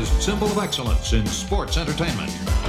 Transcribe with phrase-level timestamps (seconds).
[0.00, 2.59] recognized symbol of excellence in sports entertainment.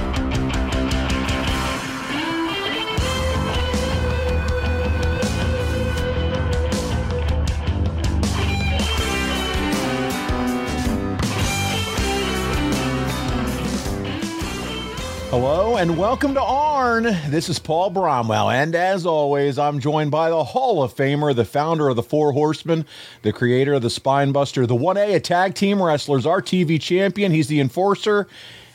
[15.44, 17.02] Hello and welcome to ARN.
[17.02, 21.44] This is Paul Bromwell, and as always, I'm joined by the Hall of Famer, the
[21.44, 22.86] founder of the Four Horsemen,
[23.22, 27.32] the creator of the Spinebuster, the 1A, a tag team wrestlers, our TV champion.
[27.32, 28.28] He's the enforcer,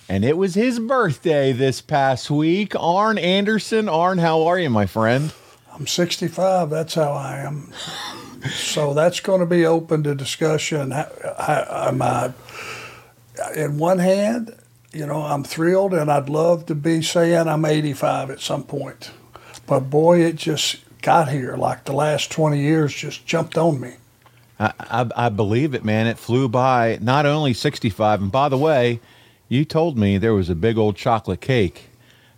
[0.09, 2.73] and it was his birthday this past week.
[2.77, 3.87] Arn Anderson.
[3.87, 5.33] Arn, how are you, my friend?
[5.71, 6.69] I'm 65.
[6.69, 7.71] That's how I am.
[8.51, 10.91] so that's going to be open to discussion.
[10.91, 11.07] I,
[11.39, 12.33] I, I'm,
[13.55, 14.53] in one hand,
[14.97, 19.11] you know, I'm thrilled and I'd love to be saying I'm 85 at some point.
[19.67, 21.55] But boy, it just got here.
[21.55, 23.93] Like the last 20 years just jumped on me.
[24.59, 26.07] I, I, I believe it, man.
[26.07, 26.97] It flew by.
[26.99, 28.99] Not only 65, and by the way,
[29.49, 31.89] you told me there was a big old chocolate cake.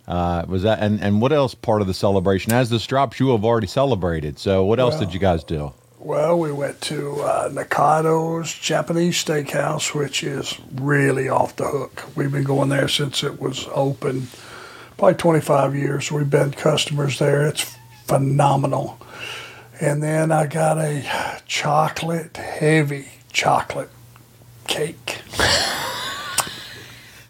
[0.06, 2.52] Uh, was that and, and what else part of the celebration?
[2.52, 4.38] As this drops, you have already celebrated.
[4.38, 5.72] So what else Well, did you guys do?
[6.02, 12.04] Well, we went to uh, Nakato's Japanese Steakhouse, which is really off the hook.
[12.16, 14.28] We've been going there since it was open,
[14.96, 16.10] probably 25 years.
[16.10, 17.46] We've been customers there.
[17.46, 18.98] It's phenomenal.
[19.78, 21.04] And then I got a
[21.44, 23.90] chocolate, heavy chocolate
[24.68, 25.20] cake.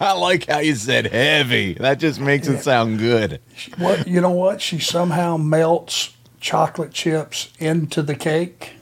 [0.01, 1.75] I like how you said heavy.
[1.75, 3.41] That just makes it sound good.
[3.79, 4.31] What you know?
[4.31, 8.73] What she somehow melts chocolate chips into the cake,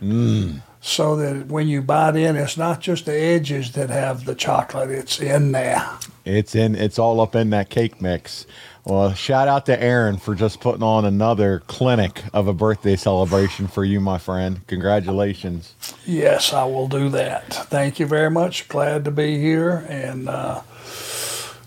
[0.80, 4.90] so that when you bite in, it's not just the edges that have the chocolate;
[4.90, 5.86] it's in there.
[6.24, 6.74] It's in.
[6.74, 8.46] It's all up in that cake mix.
[8.84, 13.66] Well, shout out to Aaron for just putting on another clinic of a birthday celebration
[13.66, 14.66] for you, my friend.
[14.66, 15.74] Congratulations.
[16.06, 17.52] Yes, I will do that.
[17.52, 18.66] Thank you very much.
[18.68, 20.62] Glad to be here, and uh,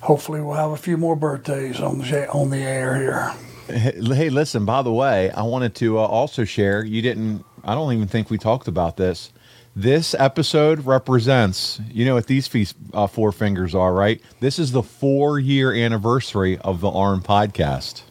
[0.01, 3.34] hopefully we'll have a few more birthdays on the on the air here.
[3.68, 6.84] Hey, listen, by the way, I wanted to uh, also share.
[6.84, 9.32] You didn't, I don't even think we talked about this.
[9.76, 14.22] This episode represents, you know what these feast, uh, four fingers are, right?
[14.42, 18.04] This is the four year anniversary of the ARN podcast.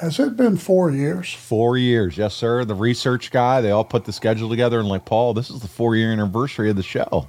[0.00, 1.32] Has it been four years?
[1.32, 2.64] Four years, yes, sir.
[2.64, 5.68] The research guy, they all put the schedule together and, like, Paul, this is the
[5.68, 7.28] four year anniversary of the show.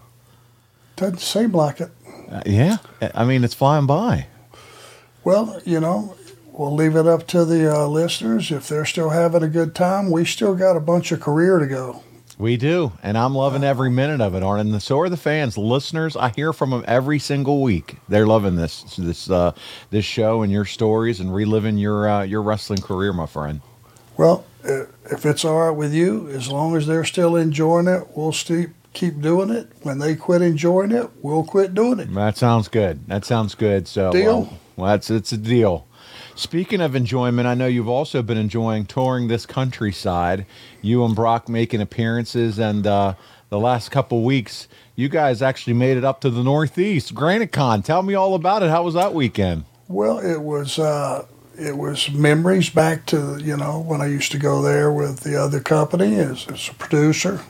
[0.95, 1.91] Doesn't seem like it.
[2.31, 2.77] Uh, yeah.
[3.13, 4.27] I mean, it's flying by.
[5.23, 6.15] Well, you know,
[6.51, 8.51] we'll leave it up to the uh, listeners.
[8.51, 11.67] If they're still having a good time, we still got a bunch of career to
[11.67, 12.03] go.
[12.37, 14.61] We do, and I'm loving every minute of it, Arn.
[14.61, 16.15] And so are the fans, listeners.
[16.15, 17.97] I hear from them every single week.
[18.09, 19.51] They're loving this this uh,
[19.91, 23.61] this show and your stories and reliving your uh, your wrestling career, my friend.
[24.17, 28.31] Well, if it's all right with you, as long as they're still enjoying it, we'll
[28.31, 29.71] still keep doing it.
[29.83, 32.13] When they quit enjoying it, we'll quit doing it.
[32.13, 33.07] That sounds good.
[33.07, 33.87] That sounds good.
[33.87, 34.41] So Deal?
[34.41, 35.85] Well, well, that's it's a deal.
[36.41, 40.47] Speaking of enjoyment, I know you've also been enjoying touring this countryside.
[40.81, 43.13] You and Brock making appearances, and uh,
[43.49, 47.13] the last couple weeks, you guys actually made it up to the Northeast.
[47.13, 47.85] GraniteCon.
[47.85, 48.71] Tell me all about it.
[48.71, 49.65] How was that weekend?
[49.87, 51.27] Well, it was uh,
[51.59, 55.39] it was memories back to you know when I used to go there with the
[55.39, 57.41] other company as, as a producer.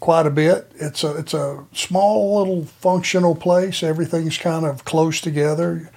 [0.00, 0.72] Quite a bit.
[0.74, 3.84] It's a it's a small little functional place.
[3.84, 5.88] Everything's kind of close together.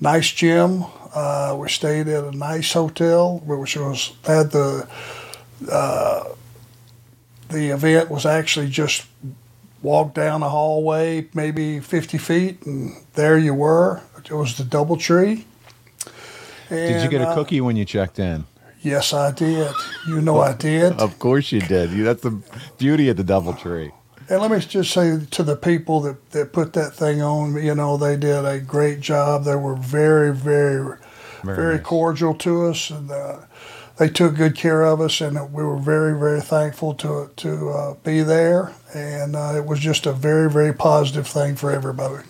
[0.00, 0.84] Nice gym.
[1.14, 4.88] Uh, we stayed at a nice hotel, which was had the
[5.70, 6.24] uh,
[7.50, 9.06] the event was actually just
[9.82, 14.00] walk down a hallway, maybe 50 feet, and there you were.
[14.18, 15.44] It was the double DoubleTree.
[16.68, 18.44] Did you get a uh, cookie when you checked in?
[18.80, 19.72] Yes, I did.
[20.08, 20.94] You know I did.
[20.94, 21.90] Of course you did.
[21.90, 22.42] You, that's the
[22.78, 23.92] beauty of the DoubleTree.
[24.28, 27.74] And let me just say to the people that, that put that thing on, you
[27.74, 29.44] know, they did a great job.
[29.44, 30.96] They were very, very,
[31.44, 31.84] very, nice.
[31.84, 33.38] cordial to us, and uh,
[33.98, 37.94] they took good care of us, and we were very, very thankful to to uh,
[38.02, 38.72] be there.
[38.94, 42.24] And uh, it was just a very, very positive thing for everybody.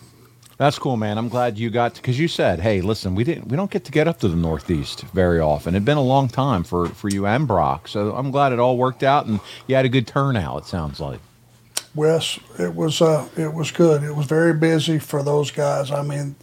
[0.58, 1.18] That's cool, man.
[1.18, 3.92] I'm glad you got because you said, "Hey, listen, we didn't, we don't get to
[3.92, 5.74] get up to the Northeast very often.
[5.74, 8.76] It'd been a long time for for you and Brock, so I'm glad it all
[8.76, 10.62] worked out and you had a good turnout.
[10.62, 11.20] It sounds like.
[11.94, 14.02] Wes, it was uh, it was good.
[14.02, 15.90] It was very busy for those guys.
[15.90, 16.36] I mean,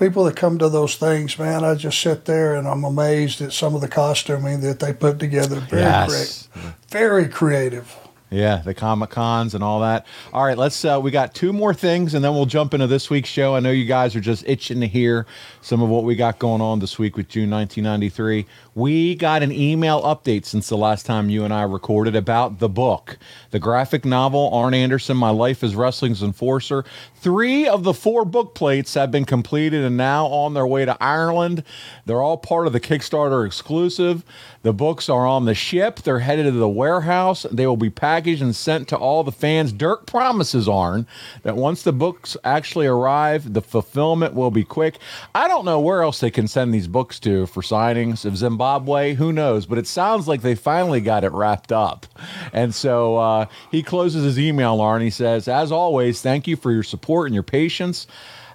[0.00, 3.52] people that come to those things, man, I just sit there and I'm amazed at
[3.52, 5.60] some of the costuming that they put together.
[5.60, 6.48] Very Yes.
[6.90, 7.94] very creative.
[8.30, 10.06] Yeah, the Comic Cons and all that.
[10.32, 10.84] All right, let's.
[10.84, 13.56] Uh, we got two more things, and then we'll jump into this week's show.
[13.56, 15.26] I know you guys are just itching to hear
[15.62, 18.46] some of what we got going on this week with June 1993.
[18.76, 22.68] We got an email update since the last time you and I recorded about the
[22.68, 23.18] book,
[23.50, 26.84] the graphic novel Arn Anderson, My Life as Wrestling's Enforcer.
[27.16, 30.96] Three of the four book plates have been completed and now on their way to
[31.02, 31.64] Ireland.
[32.06, 34.24] They're all part of the Kickstarter exclusive.
[34.62, 36.00] The books are on the ship.
[36.02, 37.46] They're headed to the warehouse.
[37.50, 39.72] They will be packaged and sent to all the fans.
[39.72, 41.06] Dirk promises Arn
[41.42, 44.98] that once the books actually arrive, the fulfillment will be quick.
[45.34, 48.26] I don't know where else they can send these books to for signings.
[48.26, 49.64] If Zimbabwe, who knows?
[49.64, 52.06] But it sounds like they finally got it wrapped up.
[52.52, 55.00] And so uh, he closes his email, Arn.
[55.00, 58.06] He says, As always, thank you for your support and your patience.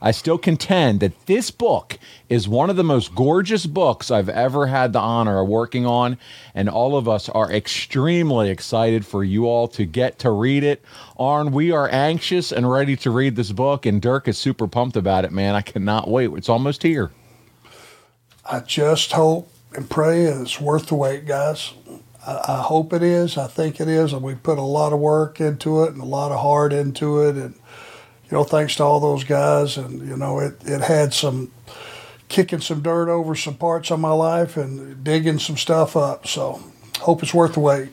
[0.06, 1.98] I still contend that this book
[2.30, 6.20] is one of the most gorgeous books I've ever had the honor of working on,
[6.54, 10.86] and all of us are extremely excited for you all to get to read it.
[11.18, 14.96] Arn, we are anxious and ready to read this book, and Dirk is super pumped
[14.96, 15.56] about it, man.
[15.56, 16.30] I cannot wait.
[16.34, 17.10] It's almost here.
[18.46, 21.74] I just hope and pray it's worth the wait, guys.
[22.28, 23.40] I, I hope it is.
[23.40, 24.14] I think it is.
[24.14, 27.22] And we put a lot of work into it and a lot of heart into
[27.22, 27.36] it.
[27.38, 27.56] And,
[28.36, 29.78] you know, thanks to all those guys.
[29.78, 31.54] And, you know, it, it had some
[32.28, 36.28] kicking some dirt over some parts of my life and digging some stuff up.
[36.28, 36.62] So
[37.00, 37.92] hope it's worth the wait.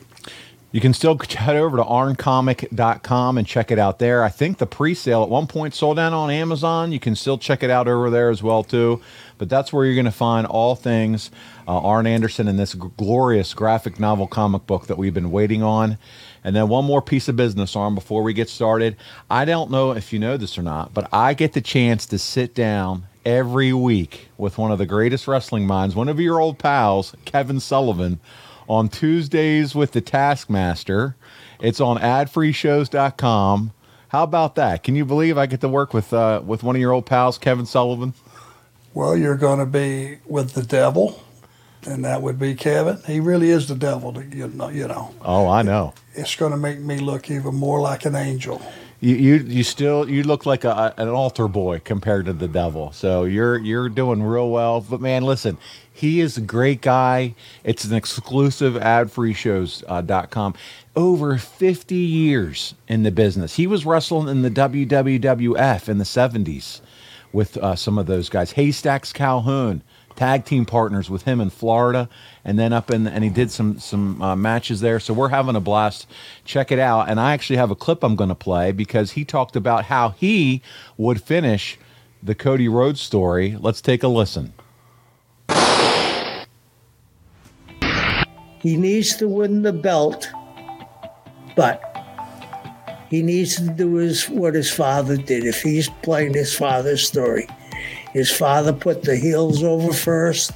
[0.73, 4.21] You can still head over to arncomic.com and check it out there.
[4.21, 6.91] I think the pre-sale at one point sold out on Amazon.
[6.91, 9.01] You can still check it out over there as well too.
[9.37, 11.31] But that's where you're going to find all things
[11.65, 15.97] uh, Arn Anderson in this glorious graphic novel comic book that we've been waiting on.
[16.43, 18.97] And then one more piece of business, Arn, before we get started.
[19.29, 22.19] I don't know if you know this or not, but I get the chance to
[22.19, 26.59] sit down every week with one of the greatest wrestling minds, one of your old
[26.59, 28.19] pals, Kevin Sullivan,
[28.67, 31.15] on Tuesdays with the Taskmaster.
[31.59, 33.71] It's on adfreeshows.com.
[34.09, 34.83] How about that?
[34.83, 37.37] Can you believe I get to work with uh, with one of your old pals,
[37.37, 38.13] Kevin Sullivan?
[38.93, 41.23] Well, you're going to be with the devil,
[41.87, 42.99] and that would be Kevin.
[43.07, 44.69] He really is the devil, you know.
[44.69, 45.15] You know.
[45.23, 45.95] Oh, I know.
[46.15, 48.61] It's going to make me look even more like an angel.
[48.99, 52.93] You you, you still you look like a, an altar boy compared to the devil.
[52.93, 54.79] So you're you're doing real well.
[54.79, 55.57] But man, listen,
[55.91, 57.35] he is a great guy.
[57.63, 60.55] It's an exclusive adfreeshows.com.
[60.95, 63.55] Over 50 years in the business.
[63.55, 66.81] He was wrestling in the WWWF in the 70s
[67.33, 68.53] with uh, some of those guys.
[68.53, 69.81] Haystacks Calhoun,
[70.15, 72.09] tag team partners with him in Florida,
[72.45, 74.99] and then up in and he did some some uh, matches there.
[74.99, 76.07] So we're having a blast.
[76.45, 77.09] Check it out.
[77.09, 80.09] And I actually have a clip I'm going to play because he talked about how
[80.09, 80.61] he
[80.97, 81.77] would finish
[82.21, 83.57] the Cody Rhodes story.
[83.59, 84.53] Let's take a listen.
[88.61, 90.29] He needs to win the belt,
[91.57, 91.81] but
[93.09, 95.43] he needs to do his, what his father did.
[95.43, 97.45] If he's playing his father's story,
[98.13, 100.51] his father put the heels over first,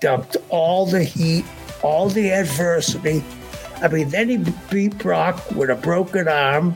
[0.00, 1.44] dumped all the heat,
[1.82, 3.22] all the adversity.
[3.82, 4.38] I mean, then he
[4.70, 6.74] beat Brock with a broken arm.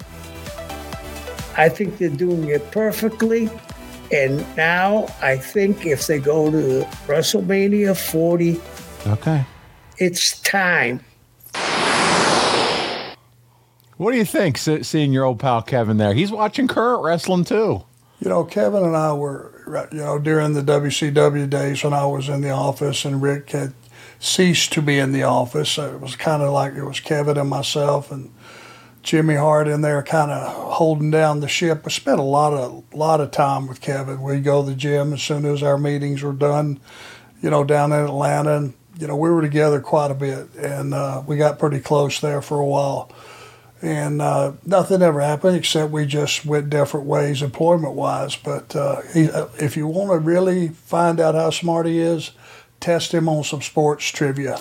[1.56, 3.48] I think they're doing it perfectly.
[4.12, 8.60] And now I think if they go to WrestleMania 40,
[9.06, 9.44] Okay.
[9.98, 11.00] it's time.
[13.96, 16.12] What do you think, seeing your old pal Kevin there?
[16.12, 17.82] He's watching current wrestling too.
[18.20, 22.06] You know, Kevin and I were, right, you know, during the WCW days when I
[22.06, 23.74] was in the office and Rick had
[24.18, 25.70] ceased to be in the office.
[25.70, 28.32] So it was kind of like it was Kevin and myself and
[29.02, 31.84] Jimmy Hart in there, kind of holding down the ship.
[31.84, 34.20] We spent a lot of lot of time with Kevin.
[34.20, 36.80] We'd go to the gym as soon as our meetings were done.
[37.40, 40.92] You know, down in Atlanta, and you know we were together quite a bit, and
[40.92, 43.12] uh, we got pretty close there for a while
[43.82, 48.34] and uh, nothing ever happened except we just went different ways employment wise.
[48.36, 52.30] But uh, he, uh, if you want to really find out how smart he is,
[52.80, 54.60] test him on some sports trivia.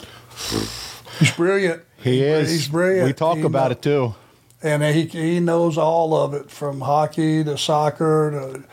[1.19, 1.81] He's brilliant.
[1.97, 2.51] He is.
[2.51, 3.07] He's brilliant.
[3.07, 4.15] We talk He about know- it too.
[4.61, 8.63] and he he knows all of it from hockey to soccer to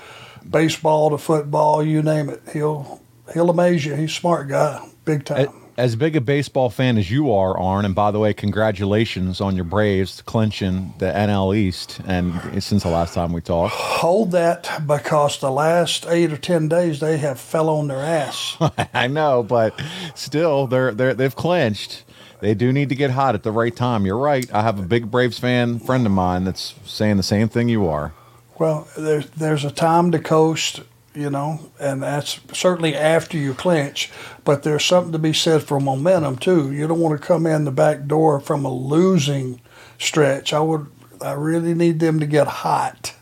[0.48, 1.82] baseball to football.
[1.84, 2.42] You name it.
[2.52, 3.00] He'll
[3.32, 3.94] he'll amaze you.
[3.94, 5.48] He's a smart guy, big time.
[5.78, 9.56] As big a baseball fan as you are, Arn, and by the way, congratulations on
[9.56, 11.98] your Braves clinching the NL East.
[12.06, 16.68] And since the last time we talked, Hold that because the last eight or ten
[16.68, 18.56] days they have fell on their ass.
[18.94, 19.80] I know, but
[20.14, 22.04] still, they're they're they've clinched.
[22.40, 24.04] They do need to get hot at the right time.
[24.04, 24.52] You're right.
[24.52, 27.86] I have a big Braves fan friend of mine that's saying the same thing you
[27.86, 28.12] are.
[28.58, 30.82] Well, there's there's a time to coast
[31.14, 34.10] you know, and that's certainly after you clinch.
[34.44, 36.72] But there's something to be said for momentum too.
[36.72, 39.60] You don't want to come in the back door from a losing
[39.98, 40.52] stretch.
[40.52, 40.86] I would,
[41.20, 43.14] I really need them to get hot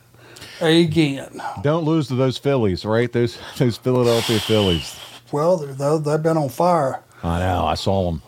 [0.60, 1.42] again.
[1.62, 3.12] Don't lose to those Phillies, right?
[3.12, 4.98] Those those Philadelphia Phillies.
[5.32, 7.02] Well, they're, they've been on fire.
[7.22, 7.66] I know.
[7.66, 8.22] I saw them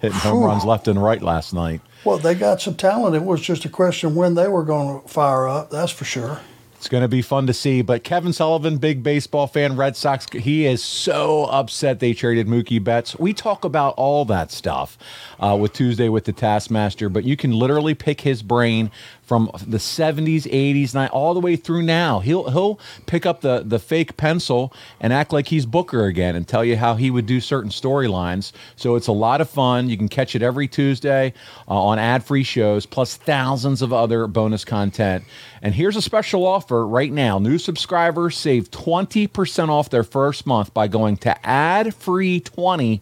[0.00, 1.80] hitting home runs left and right last night.
[2.04, 3.16] Well, they got some talent.
[3.16, 5.70] It was just a question when they were going to fire up.
[5.70, 6.40] That's for sure.
[6.84, 7.80] It's going to be fun to see.
[7.80, 12.84] But Kevin Sullivan, big baseball fan, Red Sox, he is so upset they traded Mookie
[12.84, 13.18] Betts.
[13.18, 14.98] We talk about all that stuff
[15.40, 18.90] uh, with Tuesday with the Taskmaster, but you can literally pick his brain
[19.24, 22.20] from the 70s, 80s, 90s, all the way through now.
[22.20, 26.46] He'll he'll pick up the the fake pencil and act like he's Booker again and
[26.46, 28.52] tell you how he would do certain storylines.
[28.76, 29.88] So it's a lot of fun.
[29.88, 31.32] You can catch it every Tuesday
[31.68, 35.24] uh, on ad-free shows plus thousands of other bonus content.
[35.62, 37.38] And here's a special offer right now.
[37.38, 43.00] New subscribers save 20% off their first month by going to adfree20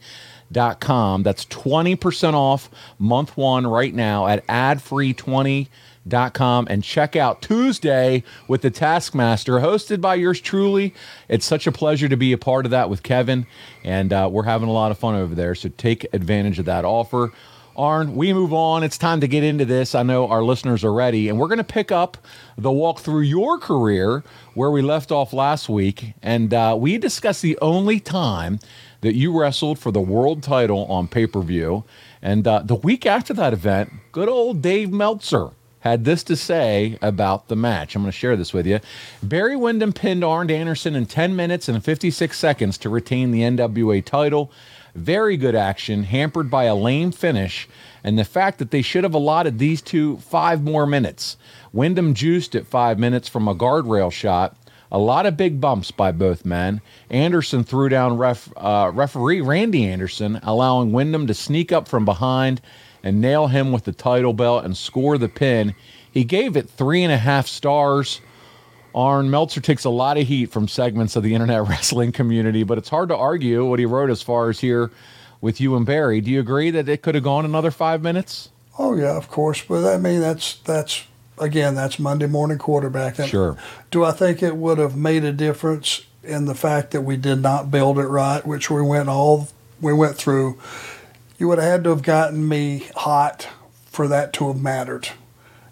[0.52, 1.22] Dot com.
[1.22, 5.66] That's 20% off month one right now at adfree20.com
[6.10, 10.94] and check out Tuesday with the Taskmaster, hosted by yours truly.
[11.28, 13.46] It's such a pleasure to be a part of that with Kevin,
[13.84, 15.54] and uh, we're having a lot of fun over there.
[15.54, 17.32] So take advantage of that offer.
[17.74, 18.82] Arn, we move on.
[18.82, 19.94] It's time to get into this.
[19.94, 22.18] I know our listeners are ready, and we're going to pick up
[22.58, 24.22] the walk through your career
[24.54, 26.12] where we left off last week.
[26.22, 28.60] And uh, we discussed the only time
[29.00, 31.84] that you wrestled for the world title on pay per view.
[32.20, 35.52] And uh, the week after that event, good old Dave Meltzer
[35.82, 37.94] had this to say about the match.
[37.94, 38.80] I'm going to share this with you.
[39.22, 44.04] Barry Windham pinned Arn Anderson in 10 minutes and 56 seconds to retain the NWA
[44.04, 44.50] title.
[44.94, 47.68] Very good action, hampered by a lame finish
[48.04, 51.36] and the fact that they should have allotted these two five more minutes.
[51.72, 54.56] Windham juiced at five minutes from a guardrail shot.
[54.90, 56.82] A lot of big bumps by both men.
[57.08, 62.60] Anderson threw down ref, uh, referee Randy Anderson, allowing Windham to sneak up from behind
[63.02, 65.74] and nail him with the title belt and score the pin.
[66.10, 68.20] He gave it three and a half stars.
[68.94, 72.78] Arn Meltzer takes a lot of heat from segments of the internet wrestling community, but
[72.78, 74.90] it's hard to argue what he wrote as far as here
[75.40, 76.20] with you and Barry.
[76.20, 78.50] Do you agree that it could have gone another five minutes?
[78.78, 79.62] Oh yeah, of course.
[79.62, 81.04] But I mean, that's that's
[81.38, 83.26] again, that's Monday morning quarterbacking.
[83.26, 83.56] Sure.
[83.90, 87.42] Do I think it would have made a difference in the fact that we did
[87.42, 89.48] not build it right, which we went all
[89.80, 90.58] we went through?
[91.38, 93.48] You would have had to have gotten me hot
[93.86, 95.08] for that to have mattered.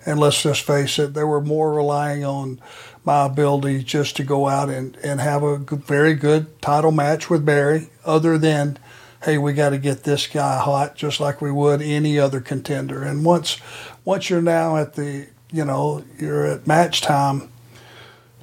[0.06, 2.60] And let's just face it, they were more relying on
[3.04, 7.44] my ability just to go out and, and have a very good title match with
[7.44, 8.78] Barry, other than,
[9.24, 13.02] hey, we got to get this guy hot just like we would any other contender.
[13.02, 13.58] And once
[14.04, 17.50] once you're now at the you know, you're at match time,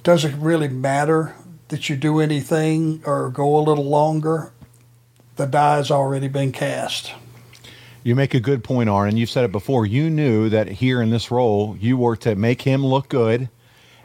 [0.04, 1.36] doesn't really matter
[1.70, 4.52] that you do anything or go a little longer.
[5.38, 7.13] The die has already been cast.
[8.03, 9.86] You make a good point, Arn, and you've said it before.
[9.86, 13.50] You knew that here in this role, you were to make him look good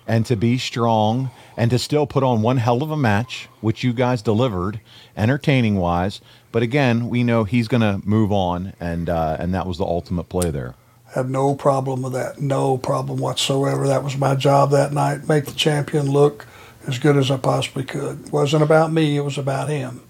[0.06, 3.82] and to be strong and to still put on one hell of a match, which
[3.82, 4.80] you guys delivered,
[5.16, 6.20] entertaining wise.
[6.50, 9.84] But again, we know he's going to move on, and uh, and that was the
[9.84, 10.74] ultimate play there.
[11.14, 12.40] Have no problem with that.
[12.40, 13.86] No problem whatsoever.
[13.86, 15.28] That was my job that night.
[15.28, 16.46] Make the champion look
[16.86, 18.26] as good as I possibly could.
[18.26, 19.16] It wasn't about me.
[19.16, 20.02] It was about him.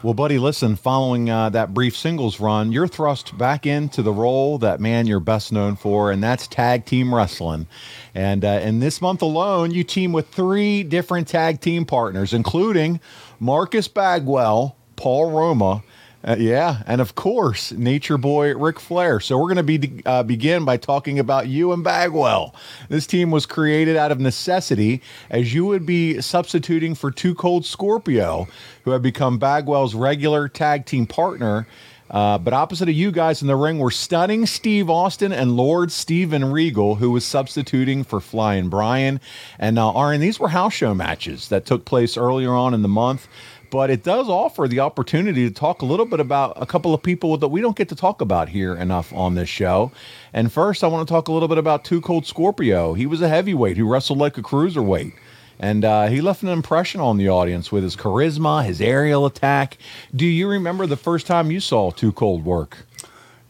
[0.00, 4.56] Well, buddy, listen, following uh, that brief singles run, you're thrust back into the role
[4.58, 7.66] that man you're best known for, and that's tag team wrestling.
[8.14, 13.00] And uh, in this month alone, you team with three different tag team partners, including
[13.40, 15.82] Marcus Bagwell, Paul Roma,
[16.24, 19.20] uh, yeah, and of course, Nature Boy Ric Flair.
[19.20, 22.54] So we're going to be uh, begin by talking about you and Bagwell.
[22.88, 27.64] This team was created out of necessity, as you would be substituting for Too Cold
[27.64, 28.48] Scorpio,
[28.82, 31.68] who had become Bagwell's regular tag team partner.
[32.10, 35.92] Uh, but opposite of you guys in the ring were stunning Steve Austin and Lord
[35.92, 39.20] Steven Regal, who was substituting for Flying Brian.
[39.58, 42.88] And uh, Arn, these were house show matches that took place earlier on in the
[42.88, 43.28] month
[43.70, 47.02] but it does offer the opportunity to talk a little bit about a couple of
[47.02, 49.92] people that we don't get to talk about here enough on this show.
[50.32, 52.94] And first, I want to talk a little bit about Too Cold Scorpio.
[52.94, 55.12] He was a heavyweight who wrestled like a cruiserweight.
[55.60, 59.76] And uh, he left an impression on the audience with his charisma, his aerial attack.
[60.14, 62.86] Do you remember the first time you saw Too Cold work?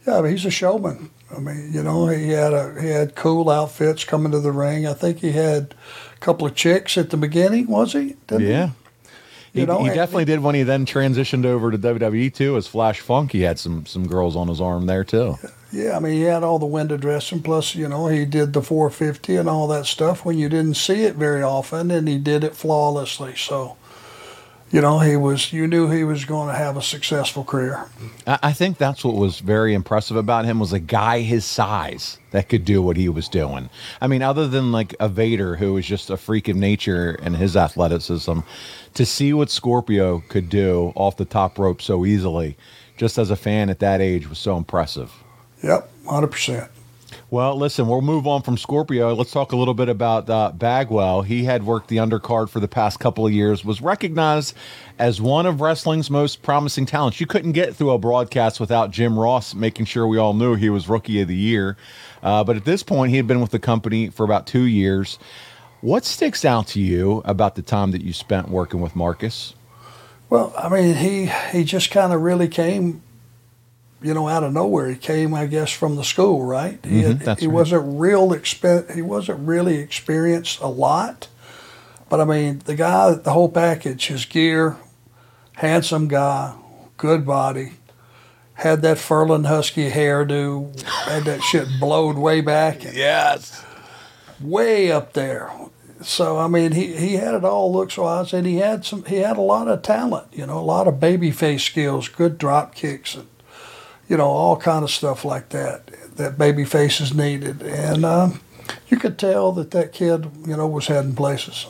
[0.07, 1.11] Yeah, he's a showman.
[1.35, 4.87] I mean, you know, he had a he had cool outfits coming to the ring.
[4.87, 5.75] I think he had
[6.15, 8.15] a couple of chicks at the beginning, was he?
[8.25, 8.69] Didn't yeah.
[9.53, 9.61] He?
[9.61, 12.99] He, know, he definitely did when he then transitioned over to WWE too as Flash
[12.99, 13.31] Funk.
[13.31, 15.35] He had some some girls on his arm there too.
[15.71, 18.61] Yeah, I mean, he had all the window dressing, plus, you know, he did the
[18.61, 22.43] 450 and all that stuff when you didn't see it very often, and he did
[22.43, 23.35] it flawlessly.
[23.35, 23.77] So,
[24.71, 27.89] you know, he was, you knew he was going to have a successful career.
[28.27, 32.49] I, think that's what was very impressive about him was a guy his size that
[32.49, 33.69] could do what he was doing.
[33.99, 37.35] I mean, other than like a Vader who was just a freak of nature and
[37.35, 38.39] his athleticism,
[38.93, 42.55] to see what Scorpio could do off the top rope so easily,
[42.97, 45.11] just as a fan at that age, was so impressive.
[45.63, 46.69] Yep, 100%.
[47.31, 49.13] Well, listen, we'll move on from Scorpio.
[49.13, 51.21] Let's talk a little bit about uh, Bagwell.
[51.21, 54.55] He had worked the undercard for the past couple of years, was recognized
[54.97, 57.19] as one of wrestling's most promising talents.
[57.19, 60.71] You couldn't get through a broadcast without Jim Ross making sure we all knew he
[60.71, 61.77] was Rookie of the Year.
[62.23, 65.19] Uh, but at this point, he had been with the company for about two years.
[65.81, 69.53] What sticks out to you about the time that you spent working with Marcus?
[70.31, 73.03] Well, I mean, he, he just kind of really came,
[74.01, 74.89] you know, out of nowhere.
[74.89, 76.79] He came, I guess, from the school, right?
[76.83, 77.53] He, Mhm, that's he right.
[77.53, 81.27] wasn't real expen- He wasn't really experienced a lot,
[82.09, 84.77] but I mean, the guy, the whole package, his gear,
[85.55, 86.53] handsome guy,
[86.97, 87.73] good body,
[88.53, 93.61] had that Ferlin Husky hairdo, had that shit blowed way back, and Yes.
[94.41, 95.51] way up there.
[96.01, 99.03] So I mean, he, he had it all looks wise, and he had some.
[99.03, 102.37] He had a lot of talent, you know, a lot of baby face skills, good
[102.37, 103.27] drop kicks, and
[104.09, 105.87] you know, all kind of stuff like that
[106.17, 107.61] that baby faces needed.
[107.61, 108.41] And um,
[108.89, 111.67] you could tell that that kid, you know, was heading places.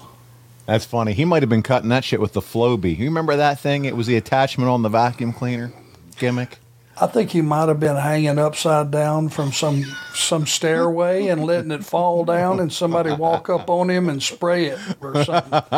[0.66, 1.14] That's funny.
[1.14, 2.98] He might have been cutting that shit with the Flowbee.
[2.98, 3.86] You remember that thing?
[3.86, 5.72] It was the attachment on the vacuum cleaner
[6.18, 6.60] gimmick.
[7.02, 11.72] I think he might have been hanging upside down from some some stairway and letting
[11.72, 15.62] it fall down, and somebody walk up on him and spray it or something.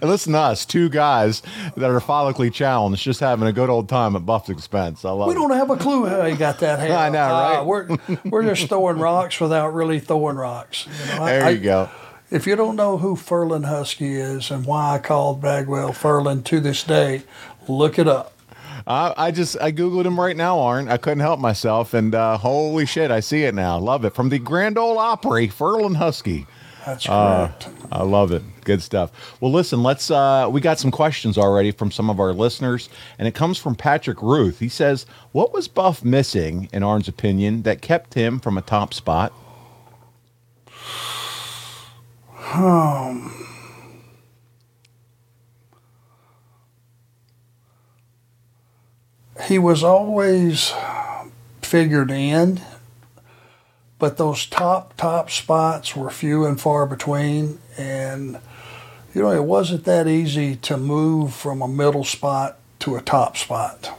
[0.00, 1.42] And listen to us, two guys
[1.76, 5.04] that are follically challenged, just having a good old time at Buff's expense.
[5.04, 5.36] I love We it.
[5.36, 6.96] don't have a clue how he got that hair.
[6.96, 7.64] I know, Uh, right?
[7.66, 10.86] we're we're just throwing rocks without really throwing rocks.
[10.86, 11.88] You know, There I- you go.
[12.30, 16.58] If you don't know who Ferlin Husky is and why I called Bagwell Ferlin to
[16.60, 17.22] this day,
[17.68, 18.32] look it up.
[18.86, 20.88] I, I just I googled him right now, Arn.
[20.88, 23.78] I couldn't help myself, and uh, holy shit, I see it now.
[23.78, 26.46] Love it from the Grand Ole Opry, Ferlin Husky.
[26.84, 27.68] That's Uh, correct.
[27.90, 28.42] I love it.
[28.62, 29.10] Good stuff.
[29.40, 30.10] Well, listen, let's.
[30.10, 33.74] Uh, we got some questions already from some of our listeners, and it comes from
[33.74, 34.58] Patrick Ruth.
[34.58, 38.92] He says, "What was Buff missing, in Arn's opinion, that kept him from a top
[38.92, 39.32] spot?"
[49.46, 50.72] He was always
[51.62, 52.60] figured in,
[53.98, 58.38] but those top top spots were few and far between, and
[59.14, 63.36] you know it wasn't that easy to move from a middle spot to a top
[63.36, 63.90] spot.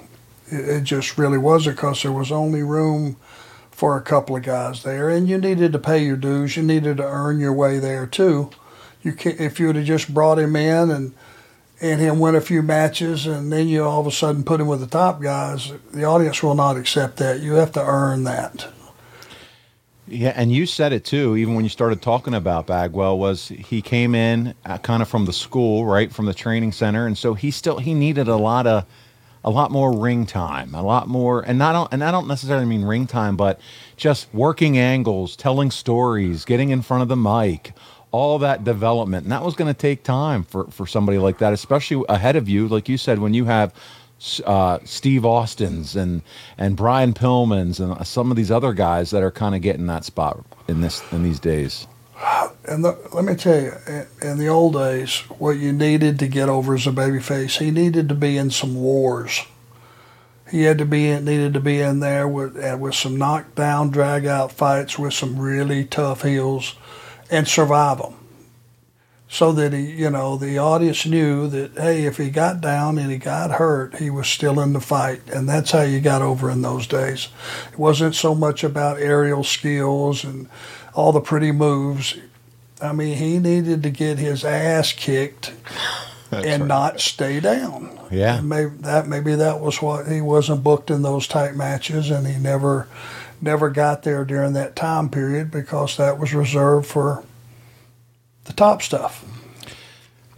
[0.52, 3.18] It, it just really wasn't because there was only room
[3.72, 6.56] for a couple of guys there, and you needed to pay your dues.
[6.56, 8.52] You needed to earn your way there too.
[9.04, 11.14] You can, if you would have just brought him in and
[11.82, 14.68] and him win a few matches, and then you all of a sudden put him
[14.68, 17.42] with the top guys, the audience will not accept that.
[17.42, 18.68] You have to earn that.
[20.08, 21.36] Yeah, and you said it too.
[21.36, 25.26] Even when you started talking about Bagwell, was he came in uh, kind of from
[25.26, 28.68] the school, right, from the training center, and so he still he needed a lot
[28.68, 28.86] of
[29.44, 32.84] a lot more ring time, a lot more, and not and I don't necessarily mean
[32.84, 33.60] ring time, but
[33.98, 37.74] just working angles, telling stories, getting in front of the mic,
[38.12, 41.54] all that development, and that was going to take time for for somebody like that,
[41.54, 43.74] especially ahead of you, like you said, when you have
[44.46, 46.22] uh, Steve Austin's and
[46.58, 50.06] and Brian Pillman's and some of these other guys that are kind of getting that
[50.06, 51.88] spot in this in these days.
[52.68, 53.74] And the, let me tell you,
[54.22, 58.08] in, the old days, what you needed to get over as a babyface, he needed
[58.10, 59.42] to be in some wars.
[60.50, 63.90] He had to be in, needed to be in there with uh, with some knockdown,
[63.90, 66.76] drag out fights with some really tough heels,
[67.30, 68.16] and survive them.
[69.28, 73.12] So that he, you know, the audience knew that hey, if he got down and
[73.12, 76.50] he got hurt, he was still in the fight, and that's how you got over
[76.50, 77.30] in those days.
[77.72, 80.48] It wasn't so much about aerial skills and
[80.94, 82.18] all the pretty moves.
[82.82, 85.54] I mean, he needed to get his ass kicked
[86.32, 87.98] and not stay down.
[88.12, 88.42] Yeah.
[88.42, 92.38] Maybe that maybe that was what he wasn't booked in those tight matches, and he
[92.38, 92.88] never
[93.42, 97.24] never got there during that time period because that was reserved for
[98.46, 99.26] the top stuff.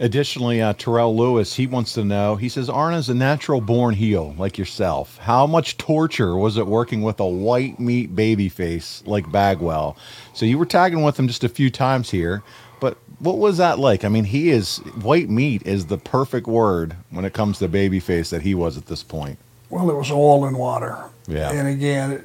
[0.00, 2.36] Additionally, uh, Terrell Lewis, he wants to know.
[2.36, 5.18] He says, Arna's a natural born heel like yourself.
[5.18, 9.96] How much torture was it working with a white meat baby face like Bagwell?
[10.34, 12.44] So you were tagging with him just a few times here.
[12.80, 14.04] But what was that like?
[14.04, 18.30] I mean, he is white meat is the perfect word when it comes to babyface
[18.30, 19.38] that he was at this point.
[19.68, 20.96] Well, it was oil and water.
[21.26, 21.50] Yeah.
[21.50, 22.24] And again,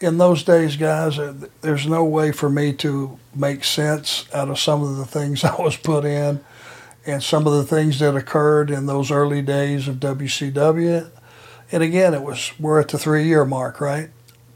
[0.00, 4.58] in those days, guys, uh, there's no way for me to make sense out of
[4.58, 6.42] some of the things I was put in
[7.06, 11.10] and some of the things that occurred in those early days of WCW.
[11.72, 14.10] And again, it was we're at the three year mark, right?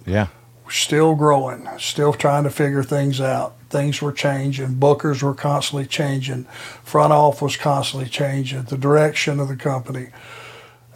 [0.06, 0.28] Yeah.
[0.68, 3.54] Still growing, still trying to figure things out.
[3.68, 4.76] Things were changing.
[4.76, 6.44] Bookers were constantly changing.
[6.84, 8.62] Front office was constantly changing.
[8.62, 10.08] The direction of the company.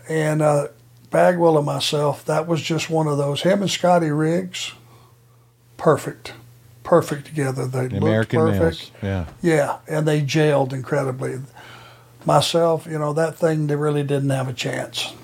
[0.08, 0.68] And uh,
[1.10, 3.42] Bagwell and myself, that was just one of those.
[3.42, 4.72] Him and Scotty Riggs,
[5.76, 6.32] perfect,
[6.84, 7.66] perfect together.
[7.66, 8.90] They The looked American perfect.
[9.02, 9.26] Yeah.
[9.40, 11.38] Yeah, and they jailed incredibly.
[12.26, 15.14] Myself, you know, that thing they really didn't have a chance.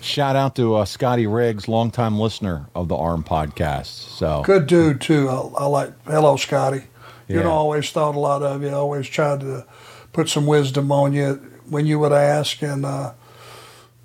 [0.00, 3.86] Shout out to uh, Scotty Riggs, longtime listener of the Arn podcast.
[3.86, 5.28] So Good dude too.
[5.28, 5.92] I, I like.
[6.06, 6.84] Hello, Scotty.
[7.28, 7.42] You Yeah.
[7.42, 8.70] know, always thought a lot of you.
[8.70, 9.64] Always tried to
[10.12, 11.34] put some wisdom on you
[11.68, 13.12] when you would ask, and uh,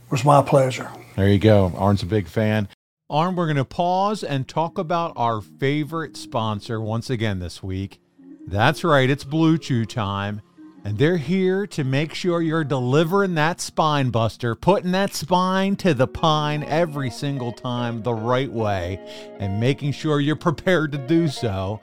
[0.06, 0.92] it was my pleasure.
[1.16, 1.72] There you go.
[1.78, 2.68] Arn's a big fan.
[3.10, 8.02] Arn, we're going to pause and talk about our favorite sponsor once again this week.
[8.48, 10.42] That's right, it's Blue Chew time.
[10.84, 15.94] And they're here to make sure you're delivering that spine buster, putting that spine to
[15.94, 19.00] the pine every single time the right way,
[19.40, 21.80] and making sure you're prepared to do so.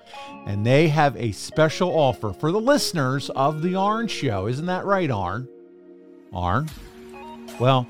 [0.47, 4.47] And they have a special offer for the listeners of the Arn Show.
[4.47, 5.49] Isn't that right, Arn?
[6.33, 6.69] Arn?
[7.59, 7.89] Well,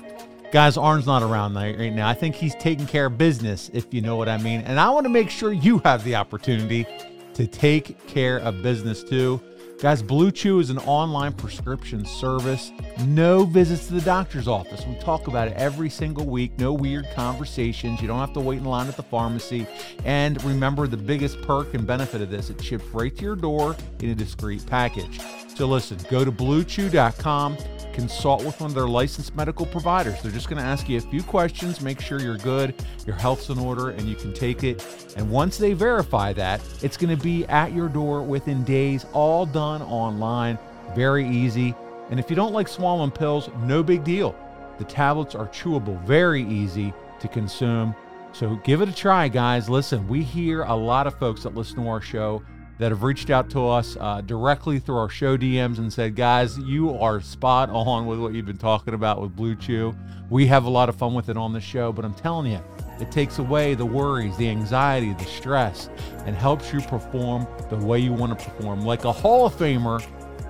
[0.53, 2.07] guys, Arn's not around right now.
[2.07, 4.61] I think he's taking care of business, if you know what I mean.
[4.61, 6.85] And I want to make sure you have the opportunity
[7.33, 9.41] to take care of business too.
[9.79, 12.71] Guys, Blue Chew is an online prescription service.
[13.07, 14.85] No visits to the doctor's office.
[14.85, 16.57] We talk about it every single week.
[16.59, 17.99] No weird conversations.
[17.99, 19.65] You don't have to wait in line at the pharmacy.
[20.05, 23.75] And remember the biggest perk and benefit of this it ships right to your door
[24.01, 25.19] in a discreet package.
[25.55, 27.57] So listen, go to bluechew.com,
[27.93, 30.19] consult with one of their licensed medical providers.
[30.21, 32.73] They're just going to ask you a few questions, make sure you're good,
[33.05, 35.13] your health's in order, and you can take it.
[35.15, 39.45] And once they verify that, it's going to be at your door within days, all
[39.45, 40.57] done online.
[40.95, 41.75] Very easy.
[42.09, 44.35] And if you don't like swallowing pills, no big deal.
[44.79, 47.95] The tablets are chewable, very easy to consume.
[48.31, 49.69] So give it a try, guys.
[49.69, 52.41] Listen, we hear a lot of folks that listen to our show
[52.79, 56.57] that have reached out to us uh, directly through our show DMs and said, guys,
[56.59, 59.95] you are spot on with what you've been talking about with Blue Chew.
[60.29, 62.61] We have a lot of fun with it on the show, but I'm telling you,
[62.99, 65.89] it takes away the worries, the anxiety, the stress,
[66.25, 70.03] and helps you perform the way you want to perform, like a Hall of Famer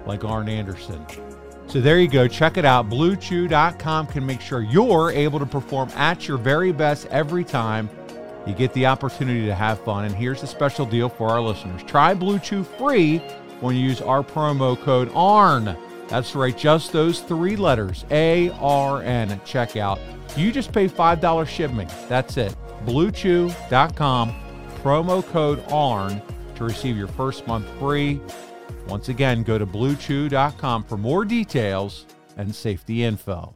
[0.05, 1.05] like Arn Anderson.
[1.67, 2.27] So there you go.
[2.27, 2.89] Check it out.
[2.89, 7.89] BlueChew.com can make sure you're able to perform at your very best every time.
[8.45, 10.05] You get the opportunity to have fun.
[10.05, 11.81] And here's a special deal for our listeners.
[11.83, 13.19] Try Blue Chew free
[13.61, 15.77] when you use our promo code ARN.
[16.09, 19.99] That's right, just those three letters, A R N, at checkout.
[20.37, 21.89] You just pay $5 shipping.
[22.09, 22.55] That's it.
[22.85, 24.35] BlueChew.com,
[24.83, 26.21] promo code ARN
[26.55, 28.19] to receive your first month free.
[28.87, 32.05] Once again, go to BlueChew.com for more details
[32.37, 33.55] and safety info.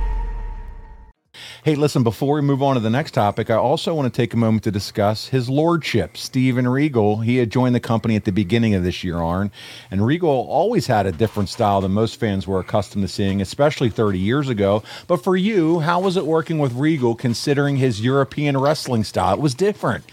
[1.63, 4.33] Hey, listen, before we move on to the next topic, I also want to take
[4.33, 7.19] a moment to discuss his lordship, Steven Regal.
[7.19, 9.51] He had joined the company at the beginning of this year, Arn,
[9.91, 13.91] and Regal always had a different style than most fans were accustomed to seeing, especially
[13.91, 14.81] 30 years ago.
[15.05, 19.35] But for you, how was it working with Regal considering his European wrestling style?
[19.35, 20.03] It was different.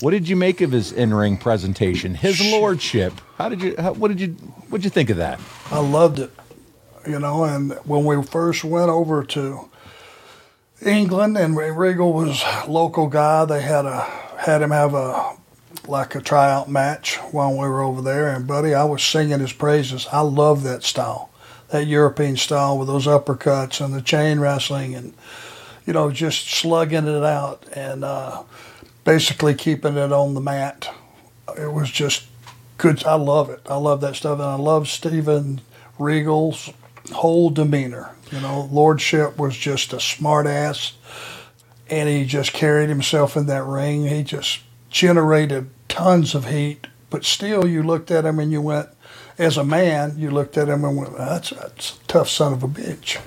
[0.00, 3.12] What did you make of his in-ring presentation, his lordship?
[3.38, 3.76] How did you?
[3.78, 4.30] How, what did you?
[4.70, 5.38] What did you think of that?
[5.70, 6.32] I loved it,
[7.06, 7.44] you know.
[7.44, 9.70] And when we first went over to
[10.84, 14.00] England, and Regal was local guy, they had a
[14.38, 15.36] had him have a
[15.88, 18.28] like a tryout match while we were over there.
[18.28, 20.06] And buddy, I was singing his praises.
[20.12, 21.30] I love that style,
[21.68, 25.14] that European style with those uppercuts and the chain wrestling, and
[25.86, 28.42] you know, just slugging it out and uh,
[29.04, 30.92] basically keeping it on the mat.
[31.56, 32.26] It was just
[32.76, 33.04] good.
[33.04, 33.60] I love it.
[33.66, 35.60] I love that stuff, and I love Steven
[35.98, 36.70] Regal's
[37.12, 38.10] whole demeanor.
[38.32, 40.94] You know, lordship was just a smart ass,
[41.88, 44.06] and he just carried himself in that ring.
[44.08, 48.88] He just generated tons of heat, but still, you looked at him and you went,
[49.38, 52.62] as a man, you looked at him and went, "That's, that's a tough son of
[52.62, 53.20] a bitch."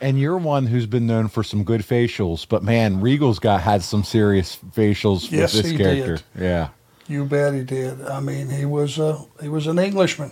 [0.00, 3.82] And you're one who's been known for some good facials, but man, Regal's got had
[3.82, 6.16] some serious facials Yes, with this character.
[6.36, 6.42] did.
[6.42, 6.68] Yeah.
[7.08, 8.02] You bet he did.
[8.02, 10.30] I mean, he was a he was an Englishman.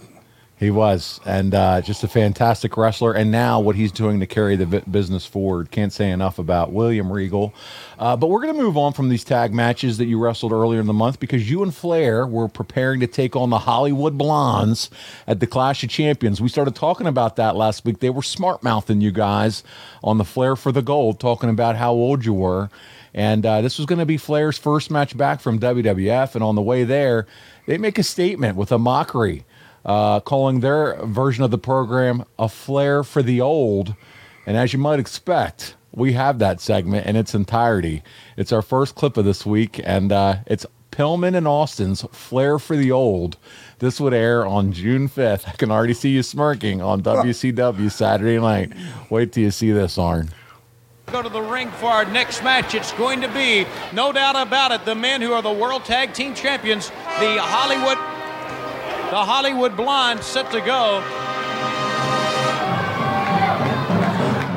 [0.59, 3.13] He was, and uh, just a fantastic wrestler.
[3.13, 6.73] And now, what he's doing to carry the bu- business forward, can't say enough about
[6.73, 7.53] William Regal.
[7.99, 10.81] Uh, but we're going to move on from these tag matches that you wrestled earlier
[10.81, 14.89] in the month because you and Flair were preparing to take on the Hollywood Blondes
[15.27, 16.41] at the Clash of Champions.
[16.41, 18.01] We started talking about that last week.
[18.01, 19.63] They were smart mouthing you guys
[20.03, 22.71] on the Flair for the Gold, talking about how old you were.
[23.13, 26.35] And uh, this was going to be Flair's first match back from WWF.
[26.35, 27.27] And on the way there,
[27.67, 29.45] they make a statement with a mockery
[29.87, 33.95] uh, calling their version of the program a flair for the old.
[34.45, 38.03] And as you might expect, we have that segment in its entirety.
[38.37, 42.77] It's our first clip of this week, and uh, it's Pillman and Austin's Flair for
[42.77, 43.37] the Old.
[43.79, 45.49] This would air on June 5th.
[45.49, 48.73] I can already see you smirking on WCW Saturday night.
[49.11, 50.31] Wait till you see this, Arn.
[51.07, 52.75] Go to the ring for our next match.
[52.75, 56.15] It's going to be, no doubt about it, the men who are the World Tag
[56.15, 57.99] Team Champions, the Hollywood,
[59.11, 61.03] the Hollywood Blondes, set to go.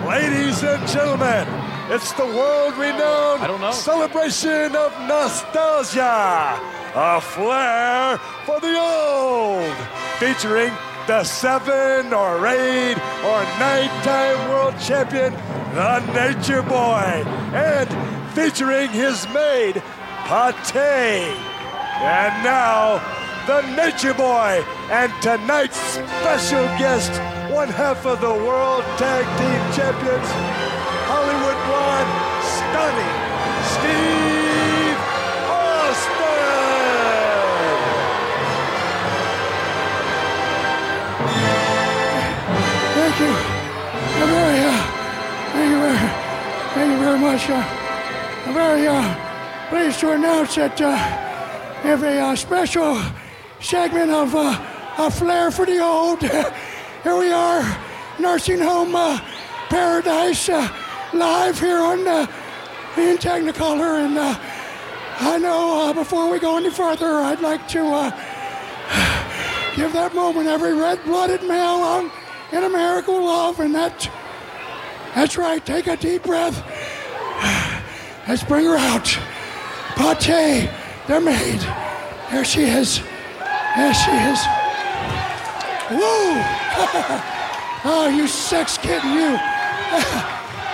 [0.07, 1.47] Ladies and gentlemen,
[1.91, 6.59] it's the world renowned celebration of nostalgia.
[6.95, 9.75] A flair for the old.
[10.17, 10.73] Featuring
[11.05, 15.33] the seven or eight or nine-time world champion,
[15.75, 17.23] the Nature Boy.
[17.53, 17.87] And
[18.33, 19.83] featuring his maid,
[20.25, 20.75] Pate.
[22.01, 22.99] And now,
[23.49, 27.09] the Nature Boy, and tonight's special guest,
[27.51, 30.29] one half of the World Tag Team Champions,
[31.09, 32.13] Hollywood Blonde,
[32.45, 33.15] stunning
[33.73, 35.01] Steve
[35.49, 36.29] Austin.
[42.93, 43.33] Thank you.
[44.21, 44.77] I'm very, uh,
[45.53, 45.97] thank you very,
[46.75, 47.49] thank you very much.
[47.49, 47.65] Uh,
[48.45, 50.95] I'm very uh, pleased to announce that uh,
[51.81, 53.01] have a uh, special
[53.59, 54.59] segment of uh,
[54.97, 56.21] a flair for the old.
[57.03, 57.77] here we are,
[58.19, 59.19] nursing home uh,
[59.69, 60.67] paradise, uh,
[61.13, 62.27] live here on uh,
[62.97, 64.39] in Technicolor, and uh,
[65.19, 67.85] I know uh, before we go any further, I'd like to.
[67.85, 68.25] Uh,
[69.75, 72.11] Give that moment every red-blooded male on,
[72.51, 74.09] in America will love, and that,
[75.15, 75.65] that's right.
[75.65, 76.57] Take a deep breath.
[78.27, 79.17] Let's bring her out.
[79.95, 80.69] Pate,
[81.07, 81.61] they're made.
[82.31, 83.01] There she is.
[83.75, 84.39] There she is.
[85.91, 86.33] Woo!
[87.85, 89.37] oh, you sex kitten, you.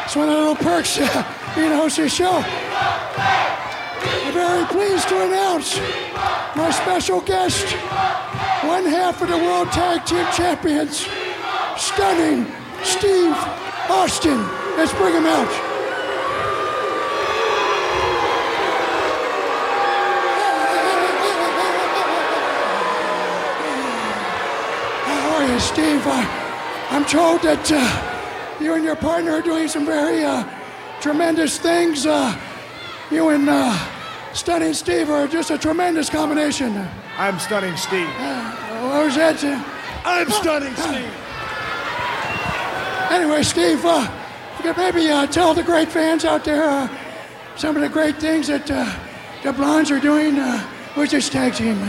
[0.03, 0.97] it's one of the little perks
[1.55, 2.43] being a host of the show.
[3.17, 5.77] I'm very pleased to announce
[6.55, 7.65] my special guest,
[8.63, 11.07] one half of the World Tag Team Champions,
[11.77, 12.45] stunning
[12.83, 13.35] Steve
[13.89, 14.39] Austin.
[14.77, 15.64] Let's bring him out.
[25.55, 26.01] You, Steve?
[26.05, 26.25] Uh,
[26.89, 30.43] I'm told that uh, you and your partner are doing some very uh,
[30.99, 32.05] tremendous things.
[32.05, 32.37] Uh,
[33.09, 33.73] you and uh,
[34.33, 36.75] Stunning Steve are just a tremendous combination.
[37.17, 38.09] I'm stunning Steve.
[38.09, 39.41] What was that?
[39.45, 39.63] uh,
[40.03, 41.13] I'm stunning Steve.
[43.09, 44.11] Anyway, Steve, uh,
[44.57, 46.89] you could maybe uh, tell the great fans out there uh,
[47.55, 48.93] some of the great things that uh,
[49.41, 51.79] the Blondes are doing uh, with this tag team.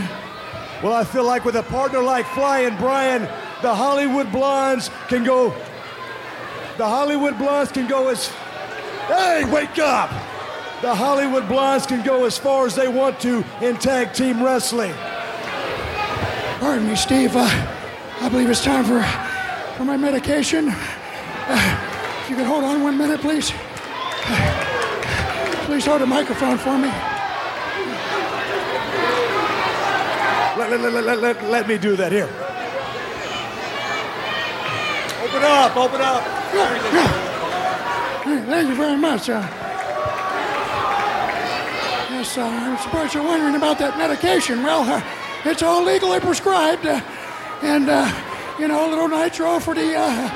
[0.81, 3.27] Well, I feel like with a partner like Flying Brian,
[3.61, 5.49] the Hollywood Blondes can go.
[6.77, 8.27] The Hollywood Blondes can go as.
[9.07, 10.09] Hey, wake up!
[10.81, 14.93] The Hollywood Blondes can go as far as they want to in tag team wrestling.
[16.59, 17.35] Pardon me, Steve.
[17.35, 17.47] Uh,
[18.19, 19.01] I believe it's time for,
[19.77, 20.69] for my medication.
[20.69, 23.51] Uh, if you could hold on one minute, please.
[24.25, 26.89] Uh, please hold the microphone for me.
[30.57, 32.46] Let, let, let, let, let, let me do that here.
[35.37, 36.23] Open up, open up.
[38.23, 39.29] Hey, Thank you very much.
[39.29, 39.45] Uh,
[42.09, 44.63] yes, uh, I suppose you're wondering about that medication.
[44.63, 44.99] Well, uh,
[45.45, 47.01] it's all legally prescribed, uh,
[47.61, 48.09] and uh,
[48.57, 50.29] you know, a little nitro for the uh,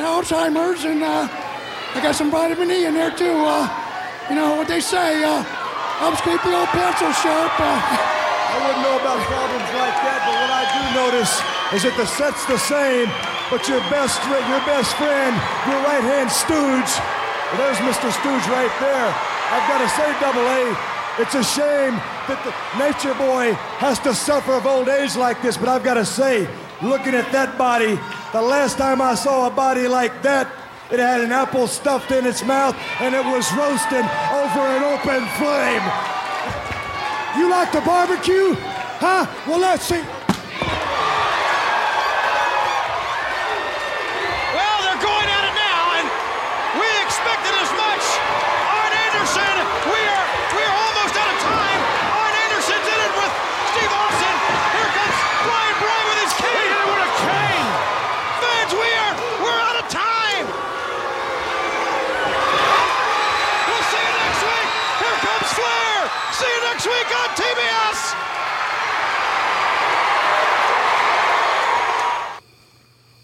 [0.00, 3.44] Alzheimer's, and uh, I got some vitamin E in there too.
[3.44, 3.68] Uh,
[4.30, 5.42] you know what they say uh,
[6.00, 7.52] helps keep the old pencil sharp.
[7.60, 11.32] Uh, I wouldn't know about problems like that, but what I do notice
[11.76, 13.12] is that the set's the same,
[13.50, 15.34] but your best your best friend,
[15.68, 16.92] your right hand stooge,
[17.52, 18.10] well, there's Mr.
[18.10, 19.08] Stooge right there.
[19.52, 20.76] I've got to say, Double A,
[21.22, 21.94] It's a shame
[22.26, 22.52] that the
[22.82, 26.48] Nature Boy has to suffer of old age like this, but I've got to say,
[26.82, 27.98] looking at that body,
[28.32, 30.50] the last time I saw a body like that,
[30.90, 34.04] it had an apple stuffed in its mouth and it was roasting
[34.34, 35.84] over an open flame.
[37.38, 38.54] You like the barbecue?
[38.98, 39.26] Huh?
[39.46, 40.02] Well, let's see.
[44.54, 46.06] Well, they're going at it now, and
[46.78, 48.04] we expected as much.
[48.70, 49.54] Arn Anderson,
[49.90, 51.80] we are we are almost out of time.
[52.14, 53.32] Arn Anderson's in it with
[53.74, 54.36] Steve Austin.
[54.78, 56.70] Here comes Brian Brian with his cane.
[56.86, 57.68] with a cane.
[58.40, 60.46] Fans, we are we're out of time.
[63.66, 64.68] We'll see you next week.
[65.02, 65.98] Here comes Flair.
[66.38, 67.98] See you next week on TBS.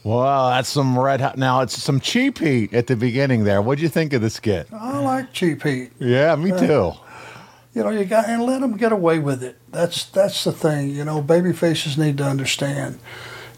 [0.03, 1.37] Well, that's some red hot.
[1.37, 3.61] Now it's some cheap heat at the beginning there.
[3.61, 4.67] What'd you think of the skit?
[4.73, 5.93] I like cheap heat.
[5.99, 6.93] Yeah, me uh, too.
[7.75, 9.59] You know, you got and let them get away with it.
[9.71, 10.91] That's that's the thing.
[10.91, 12.99] You know, baby faces need to understand.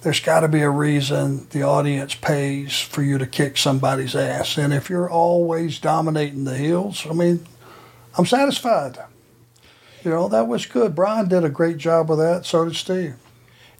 [0.02, 4.58] There's got to be a reason the audience pays for you to kick somebody's ass.
[4.58, 7.46] And if you're always dominating the heels, I mean,
[8.18, 8.98] I'm satisfied.
[10.04, 10.96] You know, that was good.
[10.96, 12.44] Brian did a great job with that.
[12.44, 13.14] So did Steve.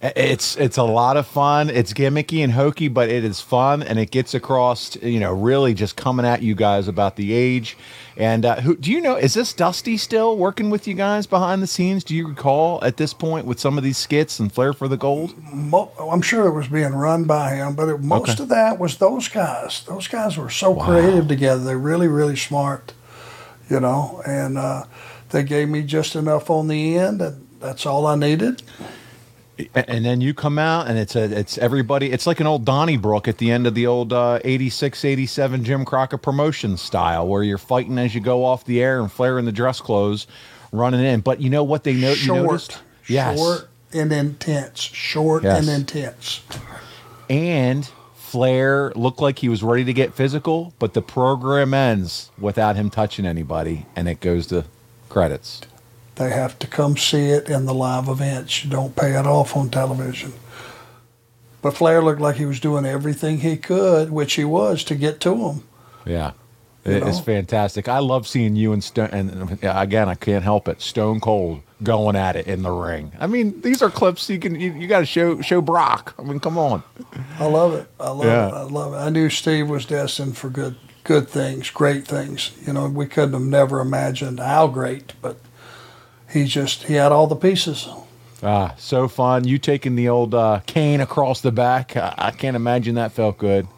[0.04, 1.70] It's it's a lot of fun.
[1.70, 4.96] It's gimmicky and hokey, but it is fun, and it gets across.
[5.00, 7.76] You know, really just coming at you guys about the age.
[8.16, 9.14] And uh, who do you know?
[9.14, 12.02] Is this Dusty still working with you guys behind the scenes?
[12.02, 14.96] Do you recall at this point with some of these skits and Flair for the
[14.96, 15.36] Gold?
[15.52, 18.42] Mo- I'm sure it was being run by him, but it, most Okay.
[18.42, 19.84] of that was those guys.
[19.86, 21.62] Those guys were so creative together.
[21.62, 22.92] They're really, really smart,
[23.70, 24.20] you know.
[24.26, 24.82] And uh,
[25.30, 28.62] they gave me just enough on the end, and that's all I needed.
[29.74, 32.10] And then you come out, and it's a it's everybody.
[32.10, 35.84] It's like an old Donnybrook at the end of the old uh, 86, 87 Jim
[35.84, 39.44] Crockett promotion style, where you're fighting as you go off the air and Flair in
[39.44, 40.26] the dress clothes,
[40.72, 41.20] running in.
[41.20, 42.10] But you know what they know?
[42.10, 42.82] You short, noticed?
[43.08, 43.38] Yes.
[43.38, 44.80] short and intense.
[44.80, 45.58] Short Yes.
[45.60, 46.40] and intense.
[47.28, 52.76] and Flair looked like he was ready to get physical, but the program ends without
[52.76, 54.64] him touching anybody, and it goes to
[55.10, 55.60] credits.
[56.16, 58.64] They have to come see it in the live events.
[58.64, 60.34] You don't pay it off on television.
[61.62, 65.20] But Flair looked like he was doing everything he could, which he was, to get
[65.20, 65.62] to him.
[66.04, 66.32] Yeah.
[66.84, 67.22] You It's know?
[67.22, 67.88] fantastic.
[67.88, 69.10] I love seeing you and Stone.
[69.12, 70.82] And again, I can't help it.
[70.82, 73.12] Stone Cold going at it in the ring.
[73.20, 76.14] I mean, these are clips you can you, you got to show show Brock.
[76.18, 76.82] I mean, come on.
[77.38, 77.86] I love it.
[78.00, 78.48] I love Yeah.
[78.48, 78.54] it.
[78.54, 78.96] I love it.
[78.96, 82.50] I knew Steve was destined for good good things, great things.
[82.66, 85.36] You know, we couldn't have never imagined how great, but
[86.32, 87.88] he just he had all the pieces.
[88.42, 89.46] Ah, so fun.
[89.46, 91.96] You taking the old uh, cane across the back.
[91.96, 93.68] I, I can't imagine that felt good.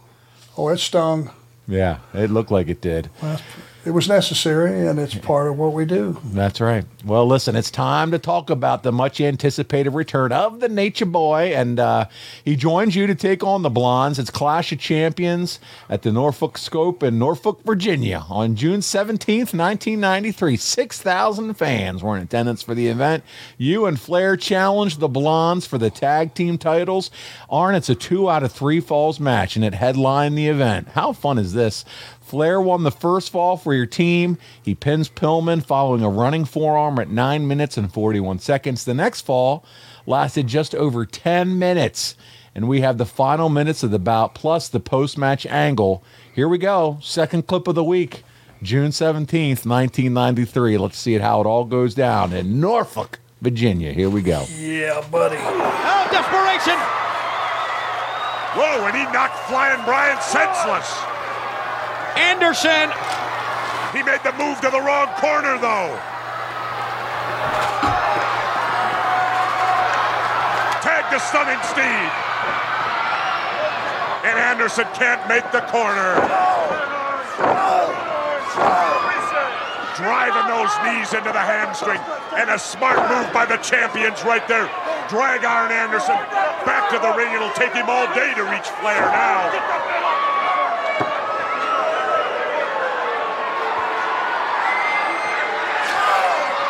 [0.57, 1.31] Oh, it stung.
[1.69, 3.11] Yeah, it looked like it did.
[3.23, 3.41] Well,
[3.85, 6.21] it was necessary, and it's part of what we do.
[6.25, 6.85] That's right.
[7.05, 11.53] Well, listen, it's time to talk about the much anticipated return of the Nature Boy,
[11.55, 12.07] and uh,
[12.45, 14.19] he joins you to take on the Blondes.
[14.19, 20.01] It's Clash of Champions at the Norfolk Scope in Norfolk, Virginia, on June seventeenth, nineteen
[20.01, 20.57] ninety three.
[20.57, 23.23] Six thousand fans were in attendance for the event.
[23.59, 27.11] You and Flair challenged the Blondes for the tag team titles.
[27.51, 30.89] Arn, it's a two out of three falls match, and it headlined the event.
[30.89, 31.85] How fun is this?
[32.35, 34.39] Flair won the first fall for your team.
[34.61, 38.85] He pins Pillman following a running forearm at 9 minutes and 41 seconds.
[38.85, 39.65] The next fall
[40.05, 42.17] lasted just over 10 minutes.
[42.53, 46.03] And we have the final minutes of the bout plus the post match angle.
[46.35, 46.99] Here we go.
[47.01, 48.25] Second clip of the week,
[48.65, 50.77] June 17th, 1993.
[50.77, 53.93] Let's see it how it all goes down in Norfolk, Virginia.
[53.93, 54.45] Here we go.
[54.59, 55.37] Yeah, buddy.
[55.39, 56.81] Oh, desperation.
[58.59, 61.14] Whoa, and he knocked Flying Brian senseless.
[62.17, 62.91] Anderson.
[63.93, 65.95] He made the move to the wrong corner, though.
[70.83, 72.13] Tag to stunning Steve.
[74.25, 76.15] And Anderson can't make the corner.
[79.95, 82.01] Driving those knees into the hamstring.
[82.37, 84.69] And a smart move by the champions right there.
[85.09, 86.17] Drag Arn Anderson
[86.67, 87.33] back to the ring.
[87.35, 90.34] It'll take him all day to reach Flair now.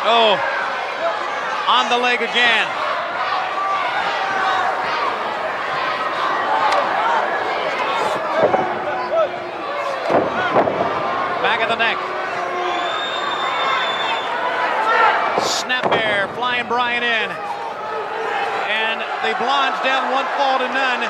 [0.07, 0.37] Oh,
[1.67, 2.67] on the leg again.
[11.41, 11.97] Back of the neck.
[15.43, 17.29] Snap bear, flying Brian in.
[18.69, 21.01] And the Blondes down one fall to none.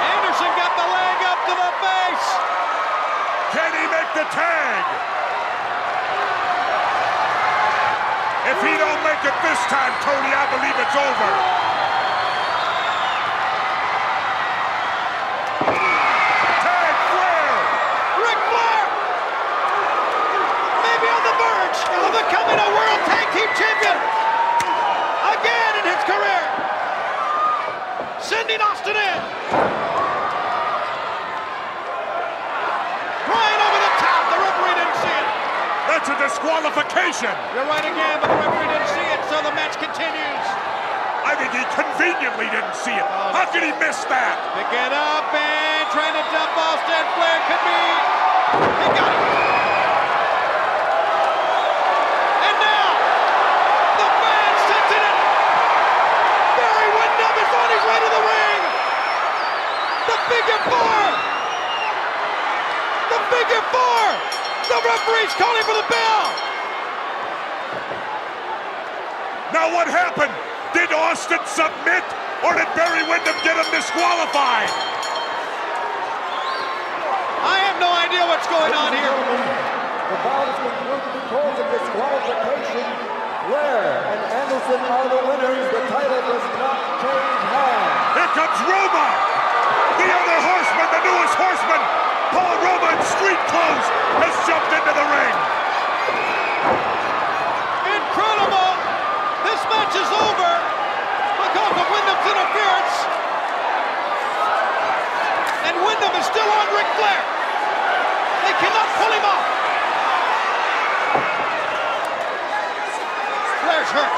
[0.00, 1.70] Anderson got the leg up to the
[3.52, 4.84] Can he make the tag?
[8.50, 11.30] If he don't make it this time, Tony, I believe it's over.
[16.58, 17.52] Tag Flair!
[18.26, 18.82] Ric Flair!
[20.82, 23.98] Maybe on the verge of becoming a World Tag Team Champion
[25.38, 26.44] again in his career.
[28.18, 29.20] Sending Austin in.
[33.30, 34.22] Brian over the top.
[34.32, 35.28] The referee didn't see it.
[35.86, 36.16] That's a
[37.20, 37.54] disqualification.
[37.54, 40.46] You're right again, but the referee didn't see it, so the match continues.
[41.20, 43.04] I think he conveniently didn't see it.
[43.04, 44.36] Oh, How could he miss that?
[44.56, 47.04] Pick it up and trying to dump Austin.
[47.12, 47.82] Flair could be.
[48.56, 49.20] He got it.
[52.40, 52.88] And now,
[54.00, 55.16] the fans sensing it.
[56.56, 58.60] Barry Windham is on his way to the ring.
[60.08, 61.00] The figure four.
[63.12, 64.02] The figure four.
[64.72, 66.49] The referee's calling for the bell.
[69.52, 70.30] Now what happened?
[70.70, 72.06] Did Austin submit
[72.46, 74.70] or did Barry Windham get him disqualified?
[77.42, 79.10] I have no idea what's going on here.
[79.10, 82.86] The bout is concluded because of disqualification.
[83.50, 85.66] Flair and Anderson are the winners.
[85.74, 88.22] The title does not change hands.
[88.22, 89.06] Here comes Roma!
[89.98, 91.82] The other horseman, the newest horseman,
[92.30, 93.88] Paul Roma in street clothes,
[94.22, 95.34] has jumped into the ring.
[97.98, 98.70] Incredible!
[99.40, 100.50] This match is over
[101.42, 102.94] because of Windham's interference.
[105.66, 107.22] And Wyndham is still on Ric Flair.
[108.46, 109.46] They cannot pull him off.
[113.66, 114.14] Flair's hurt.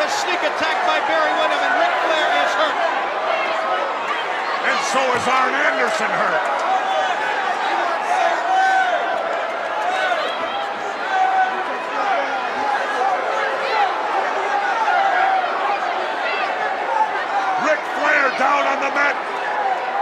[0.00, 2.78] The sneak attack by Barry Windham and Ric Flair is hurt.
[4.64, 6.62] And so is Arn Anderson hurt.
[17.62, 17.78] Ric
[18.32, 19.16] Flair down on the mat.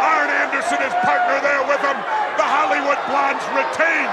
[0.00, 1.98] Arn Anderson, his partner there with him.
[2.38, 4.08] The Hollywood Blondes retain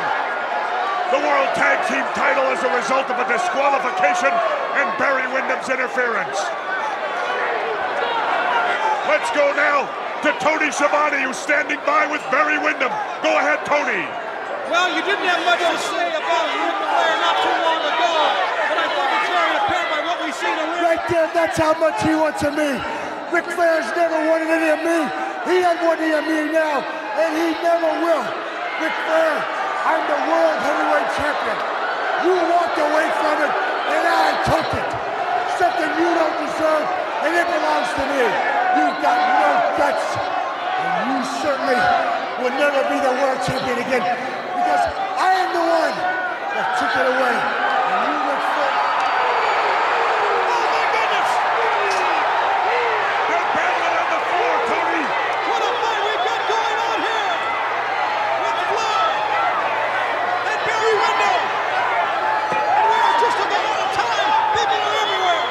[1.14, 4.34] the World Tag Team title as a result of a disqualification
[4.76, 6.38] and Barry Windham's interference.
[9.08, 9.88] Let's go now
[10.28, 12.92] to Tony Schiavone, who's standing by with Barry Windham.
[13.24, 14.04] Go ahead, Tony.
[14.68, 18.14] Well, you didn't have much to say about Ric Flair not too long ago,
[18.68, 20.84] but I think it's very apparent by what we see in the ring.
[20.84, 22.76] Right there, that's how much he wants of me.
[23.32, 25.00] Ric Flair's never wanted any of me.
[25.52, 28.24] He doesn't want any of me now, and he never will.
[28.80, 29.36] Ric Flair,
[29.84, 31.58] I'm the world heavyweight champion.
[32.24, 34.88] You walked away from it, and I took it.
[35.60, 36.88] Something you don't deserve,
[37.28, 38.24] and it belongs to me.
[38.80, 41.80] You've got no guts, and you certainly
[42.40, 44.06] will never be the world champion again,
[44.56, 44.84] because
[45.20, 45.96] I am the one
[46.56, 47.36] that took it away.
[47.36, 48.74] And you, Ric Flair,
[50.38, 51.32] Oh my goodness!
[53.30, 55.04] They're battling on the floor, Tony.
[55.50, 57.34] What a fight we've got going on here!
[58.46, 59.06] Ric Flair
[60.52, 61.42] and Barry Windham!
[62.54, 64.30] And we are just about out of time!
[64.54, 65.46] People are everywhere!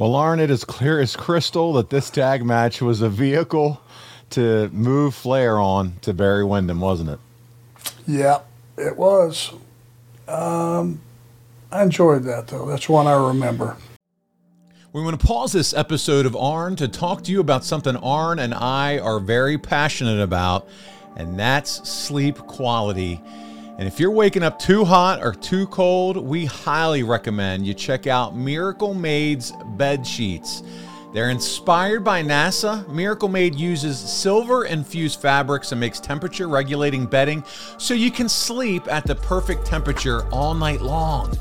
[0.00, 3.82] Well, Arn, it is clear as crystal that this tag match was a vehicle
[4.30, 7.18] to move Flair on to Barry Windham, wasn't it?
[8.06, 8.38] Yeah,
[8.78, 9.52] it was.
[10.26, 11.02] Um,
[11.70, 12.64] I enjoyed that though.
[12.64, 13.76] That's one I remember.
[14.94, 18.38] We want to pause this episode of Arn to talk to you about something Arn
[18.38, 20.66] and I are very passionate about,
[21.14, 23.20] and that's sleep quality.
[23.80, 28.06] And if you're waking up too hot or too cold, we highly recommend you check
[28.06, 30.62] out Miracle Made's bed sheets.
[31.14, 32.86] They're inspired by NASA.
[32.90, 37.42] Miracle Made uses silver infused fabrics and makes temperature regulating bedding
[37.78, 41.32] so you can sleep at the perfect temperature all night long.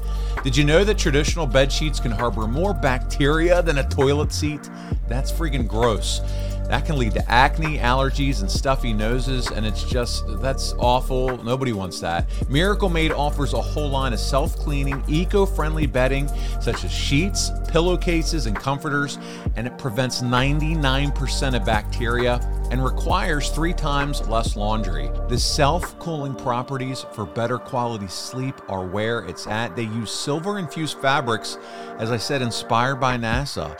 [0.41, 4.69] Did you know that traditional bed sheets can harbor more bacteria than a toilet seat?
[5.09, 6.21] That's freaking gross.
[6.69, 11.43] That can lead to acne, allergies, and stuffy noses, and it's just, that's awful.
[11.43, 12.27] Nobody wants that.
[12.47, 16.27] Miracle Made offers a whole line of self cleaning, eco friendly bedding,
[16.61, 19.17] such as sheets, pillowcases, and comforters,
[19.55, 22.39] and it prevents 99% of bacteria
[22.71, 25.09] and requires three times less laundry.
[25.27, 29.75] The self cooling properties for better quality sleep are where it's at.
[29.75, 31.57] They use silver infused fabrics,
[31.97, 33.75] as I said, inspired by NASA.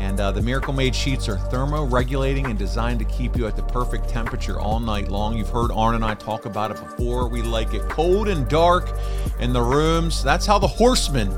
[0.00, 3.62] And uh, the Miracle Made sheets are thermo-regulating and designed to keep you at the
[3.62, 5.36] perfect temperature all night long.
[5.36, 7.28] You've heard Arn and I talk about it before.
[7.28, 8.96] We like it cold and dark
[9.40, 10.24] in the rooms.
[10.24, 11.30] That's how the Horsemen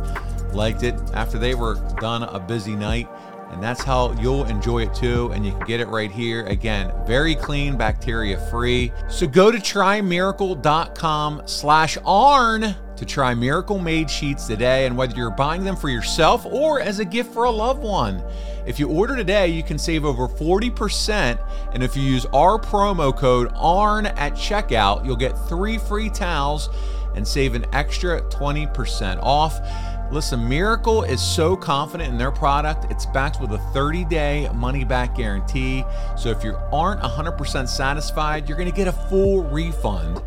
[0.53, 3.09] liked it after they were done a busy night.
[3.53, 5.31] and that's how you'll enjoy it too.
[5.33, 6.45] And you can get it right here.
[6.47, 8.93] Again, very clean, bacteria free.
[9.09, 14.87] So go to trymiracle.com slash ARN to try Miracle Made sheets today.
[14.87, 18.25] And whether you're buying them for yourself or as a gift for a loved one,
[18.67, 21.39] if you order today, you can save over 40%.
[21.73, 26.69] And if you use our promo code ARN at checkout, you'll get three free towels
[27.15, 29.61] and save an extra 20% off.
[30.13, 34.85] Listen, Miracle is so confident in their product, it's backed with a 30 day money
[34.85, 35.85] back guarantee.
[36.19, 40.21] So if you aren't 100% satisfied, you're going to get a full refund.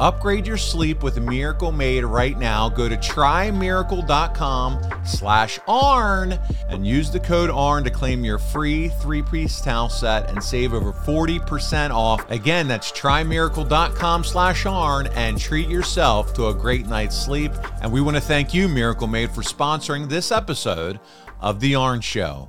[0.00, 2.68] Upgrade your sleep with Miracle Made right now.
[2.68, 6.38] Go to trymiracle.com slash ARN
[6.68, 10.92] and use the code ARN to claim your free three-piece towel set and save over
[10.92, 12.28] 40% off.
[12.30, 17.52] Again, that's trymiracle.com slash ARN and treat yourself to a great night's sleep.
[17.80, 20.98] And we want to thank you, Miracle Made, for sponsoring this episode
[21.40, 22.48] of The ARN Show.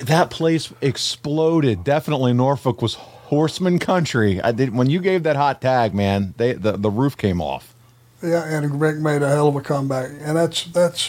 [0.00, 1.84] That place exploded.
[1.84, 4.40] Definitely Norfolk was horseman country.
[4.40, 6.34] I did when you gave that hot tag, man.
[6.36, 7.74] They the, the roof came off.
[8.22, 11.08] Yeah, and Rick made a hell of a comeback, and that's that's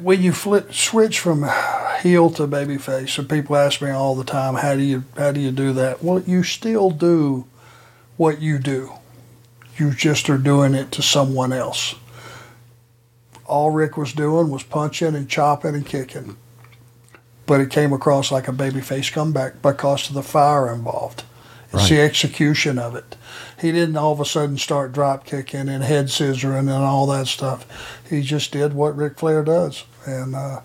[0.00, 1.42] when you flip switch from
[2.00, 3.18] heel to babyface.
[3.18, 6.02] And people ask me all the time, how do you how do you do that?
[6.02, 7.46] Well, you still do
[8.16, 8.92] what you do.
[9.76, 11.94] You just are doing it to someone else.
[13.46, 16.36] All Rick was doing was punching and chopping and kicking
[17.46, 21.24] but it came across like a babyface comeback because of the fire involved.
[21.74, 23.16] It's the execution of it.
[23.58, 27.28] He didn't all of a sudden start drop kicking and head scissoring and all that
[27.28, 27.66] stuff.
[28.08, 30.60] He just did what Ric Flair does, and uh,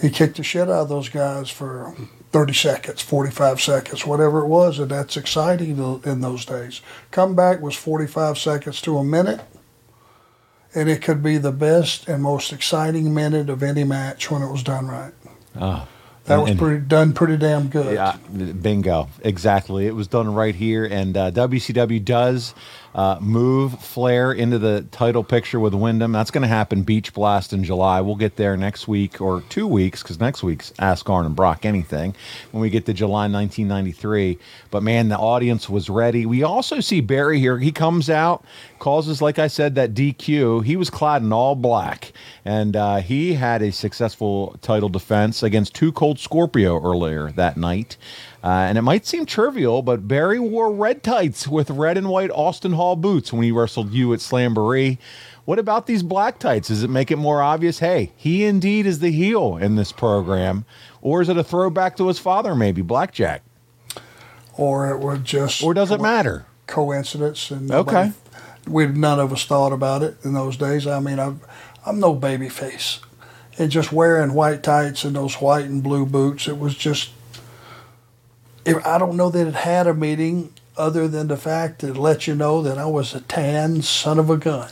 [0.00, 1.94] he kicked the shit out of those guys for
[2.32, 6.82] 30 seconds, 45 seconds, whatever it was, and that's exciting in those days.
[7.10, 9.40] Comeback was 45 seconds to a minute,
[10.74, 14.50] and it could be the best and most exciting minute of any match when it
[14.50, 15.14] was done right.
[15.56, 15.86] Ah.
[16.26, 17.94] That was and- pretty done pretty damn good.
[17.94, 19.08] Yeah, bingo.
[19.22, 19.86] Exactly.
[19.86, 20.84] It was done right here.
[20.84, 22.54] And uh, WCW does
[22.94, 26.12] uh, move Flair into the title picture with Windham.
[26.12, 28.00] That's going to happen Beach Blast in July.
[28.00, 31.64] We'll get there next week or two weeks because next week's Ask Arn and Brock
[31.64, 32.14] Anything
[32.52, 34.38] when we get to July 1993.
[34.70, 36.24] But man, the audience was ready.
[36.24, 37.58] We also see Barry here.
[37.58, 38.44] He comes out,
[38.78, 40.64] causes, like I said, that DQ.
[40.64, 42.12] He was clad in all black.
[42.44, 47.96] And uh, he had a successful title defense against Two Cold Scorpio earlier that night.
[48.44, 52.30] Uh, and it might seem trivial, but Barry wore red tights with red and white
[52.30, 54.98] Austin Hall boots when he wrestled you at Slamboree.
[55.46, 56.68] What about these black tights?
[56.68, 57.78] Does it make it more obvious?
[57.78, 60.66] Hey, he indeed is the heel in this program.
[61.00, 63.42] Or is it a throwback to his father, maybe, Blackjack?
[64.58, 65.62] Or it was just.
[65.62, 66.44] Or does it matter?
[66.66, 67.50] Coincidence.
[67.50, 68.12] And Okay.
[68.68, 70.86] We none of us thought about it in those days.
[70.86, 71.40] I mean, I'm,
[71.86, 73.00] I'm no baby face.
[73.58, 77.08] And just wearing white tights and those white and blue boots, it was just.
[78.64, 81.96] It, I don't know that it had a meaning other than the fact that it
[81.96, 84.70] let you know that I was a tan son of a gun.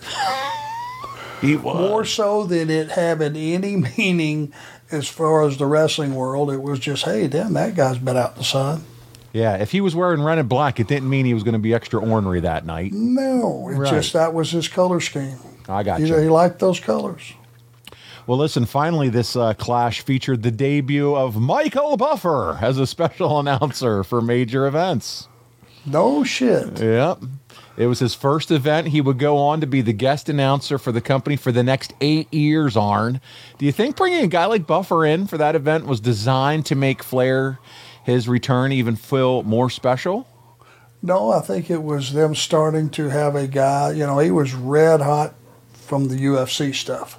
[1.40, 1.76] He was.
[1.90, 4.52] More so than it having any meaning
[4.90, 6.50] as far as the wrestling world.
[6.50, 8.84] It was just, hey, damn, that guy's been out in the sun.
[9.32, 11.58] Yeah, if he was wearing red and black, it didn't mean he was going to
[11.58, 12.92] be extra ornery that night.
[12.92, 13.90] No, it Right.
[13.90, 15.38] just that was his color scheme.
[15.68, 16.16] I got He, you.
[16.18, 17.32] he liked those colors.
[18.32, 23.38] Well, listen, finally, this uh, clash featured the debut of Michael Buffer as a special
[23.40, 25.28] announcer for major events.
[25.84, 26.80] No shit.
[26.80, 27.24] Yep.
[27.76, 28.88] It was his first event.
[28.88, 31.92] He would go on to be the guest announcer for the company for the next
[32.00, 33.20] eight years, Arn.
[33.58, 36.74] Do you think bringing a guy like Buffer in for that event was designed to
[36.74, 37.58] make Flair,
[38.02, 40.26] his return, even feel more special?
[41.02, 43.90] No, I think it was them starting to have a guy.
[43.90, 45.34] You know, he was red hot
[45.74, 47.18] from the UFC stuff,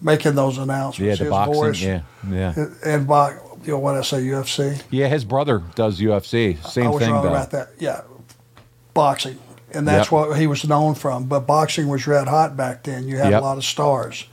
[0.00, 0.98] making those announcements.
[0.98, 1.54] Yeah, the His boxing.
[1.54, 2.54] voice- yeah, yeah.
[2.84, 4.80] And bo- you know what I say, UFC.
[4.90, 6.56] Yeah, his brother does UFC.
[6.66, 7.28] Same I was thing, wrong though.
[7.30, 7.68] about that.
[7.78, 8.00] Yeah,
[8.94, 9.38] boxing,
[9.72, 10.12] and that's Yep.
[10.12, 11.24] what he was known from.
[11.24, 13.06] But boxing was red hot back then.
[13.08, 13.42] You had Yep.
[13.42, 14.24] a lot of stars,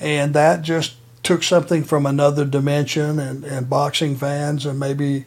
[0.00, 3.18] and that just took something from another dimension.
[3.18, 5.24] And, and boxing fans, and maybe,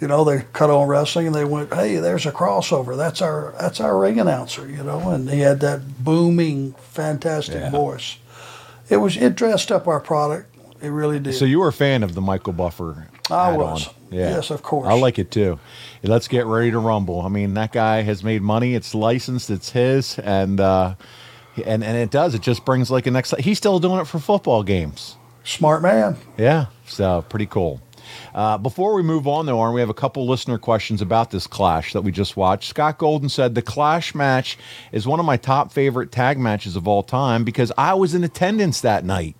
[0.00, 2.96] you know, they cut on wrestling and they went, "Hey, there's a crossover.
[2.96, 7.70] That's our that's our ring announcer." You know, and he had that booming, fantastic Yeah.
[7.70, 8.16] voice.
[8.88, 10.54] It was it dressed up our product.
[10.80, 11.34] It really did.
[11.34, 13.08] So you were a fan of the Michael Buffer?
[13.30, 13.58] I add-on.
[13.58, 13.88] was.
[14.10, 14.86] Yes, of course.
[14.86, 15.58] I like it too.
[16.02, 17.20] Let's get ready to rumble.
[17.22, 18.74] I mean, that guy has made money.
[18.74, 19.50] It's licensed.
[19.50, 20.94] It's his, and uh,
[21.64, 22.34] and and it does.
[22.34, 23.34] It just brings like an next.
[23.40, 25.16] He's still doing it for football games.
[25.42, 26.16] Smart man.
[26.36, 27.80] Yeah, so pretty cool.
[28.34, 31.46] Uh, before we move on, though, Arn, we have a couple listener questions about this
[31.46, 32.68] clash that we just watched.
[32.68, 34.58] Scott Golden said the clash match
[34.92, 38.24] is one of my top favorite tag matches of all time because I was in
[38.24, 39.36] attendance that night.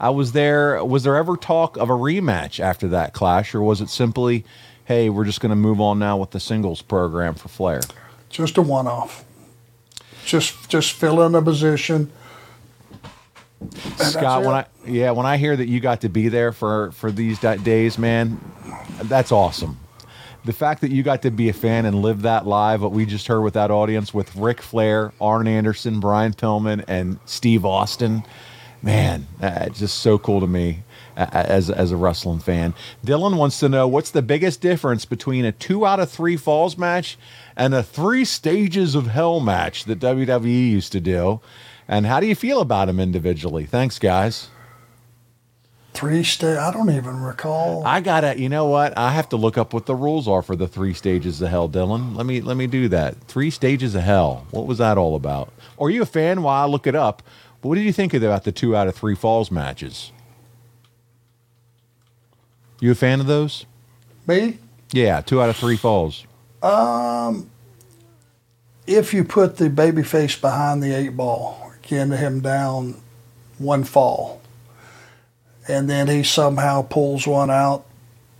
[0.00, 0.84] I was there.
[0.84, 4.44] Was there ever talk of a rematch after that clash, or was it simply,
[4.84, 7.80] hey, we're just going to move on now with the singles program for Flair?
[8.30, 9.24] Just a one-off.
[10.24, 12.12] Just just fill in a position.
[13.96, 17.10] Scott, when I yeah, when I hear that you got to be there for for
[17.10, 18.40] these days, man,
[19.02, 19.78] that's awesome.
[20.44, 23.04] The fact that you got to be a fan and live that live, what we
[23.04, 28.22] just heard with that audience with Ric Flair, Arn Anderson, Brian Pillman, and Steve Austin,
[28.80, 30.84] man, uh, it's just so cool to me
[31.16, 32.74] as as a wrestling fan.
[33.04, 36.78] Dylan wants to know what's the biggest difference between a two out of three falls
[36.78, 37.18] match
[37.56, 41.40] and a three stages of hell match that WWE used to do.
[41.88, 43.64] And how do you feel about them individually?
[43.64, 44.48] Thanks, guys.
[45.94, 47.84] Three sta I don't even recall.
[47.84, 48.96] I gotta, you know what?
[48.96, 51.68] I have to look up what the rules are for the three stages of hell,
[51.68, 52.14] Dylan.
[52.14, 53.16] Let me let me do that.
[53.22, 54.46] Three stages of hell.
[54.50, 55.52] What was that all about?
[55.78, 56.42] Are you a fan?
[56.42, 57.22] While I look it up,
[57.60, 60.12] but what did you think about the two out of three falls matches?
[62.80, 63.66] You a fan of those?
[64.26, 64.58] Me?
[64.92, 66.24] Yeah, two out of three falls.
[66.62, 67.50] Um,
[68.86, 73.00] if you put the baby face behind the eight ball, getting him down
[73.58, 74.40] one fall,
[75.66, 77.84] and then he somehow pulls one out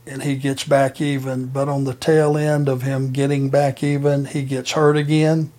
[0.07, 4.25] and he gets back even, but on the tail end of him getting back even,
[4.25, 5.53] he gets hurt again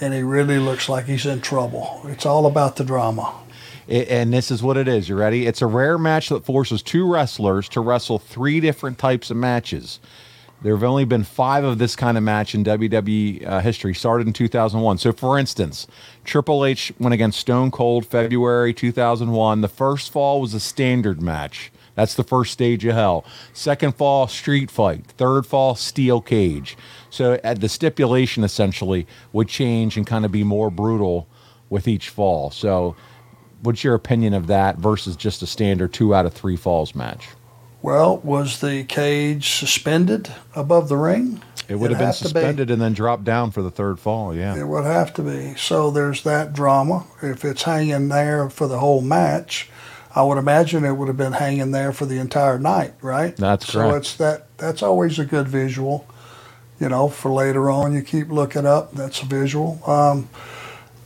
[0.00, 2.02] and he really looks like he's in trouble.
[2.04, 3.32] It's all about the drama.
[3.88, 5.08] It, and this is what it is.
[5.08, 5.46] You ready?
[5.46, 10.00] It's a rare match that forces two wrestlers to wrestle three different types of matches.
[10.62, 14.26] There have only been five of this kind of match in WWE uh, history, started
[14.26, 14.98] in 2001.
[14.98, 15.86] So, for instance,
[16.24, 19.60] Triple H went against Stone Cold February 2001.
[19.60, 21.70] The first fall was a standard match.
[21.94, 23.24] That's the first stage of hell.
[23.52, 25.06] Second fall, street fight.
[25.06, 26.76] Third fall, steel cage.
[27.10, 31.28] So, at the stipulation essentially would change and kind of be more brutal
[31.68, 32.50] with each fall.
[32.50, 32.96] So,
[33.62, 37.28] what's your opinion of that versus just a standard two out of three falls match?
[37.86, 41.40] Well, was the cage suspended above the ring?
[41.68, 42.30] It would have been have to be.
[42.30, 44.34] suspended and then dropped down for the third fall.
[44.34, 44.56] Yeah.
[44.56, 45.54] It would have to be.
[45.54, 47.06] So there's that drama.
[47.22, 49.70] If it's hanging there for the whole match,
[50.16, 53.36] I would imagine it would have been hanging there for the entire night, right?
[53.36, 53.96] That's So correct.
[53.98, 54.58] it's that.
[54.58, 56.08] That's always a good visual.
[56.80, 58.94] You know, for later on, you keep looking up.
[58.94, 59.80] That's a visual.
[59.88, 60.28] Um,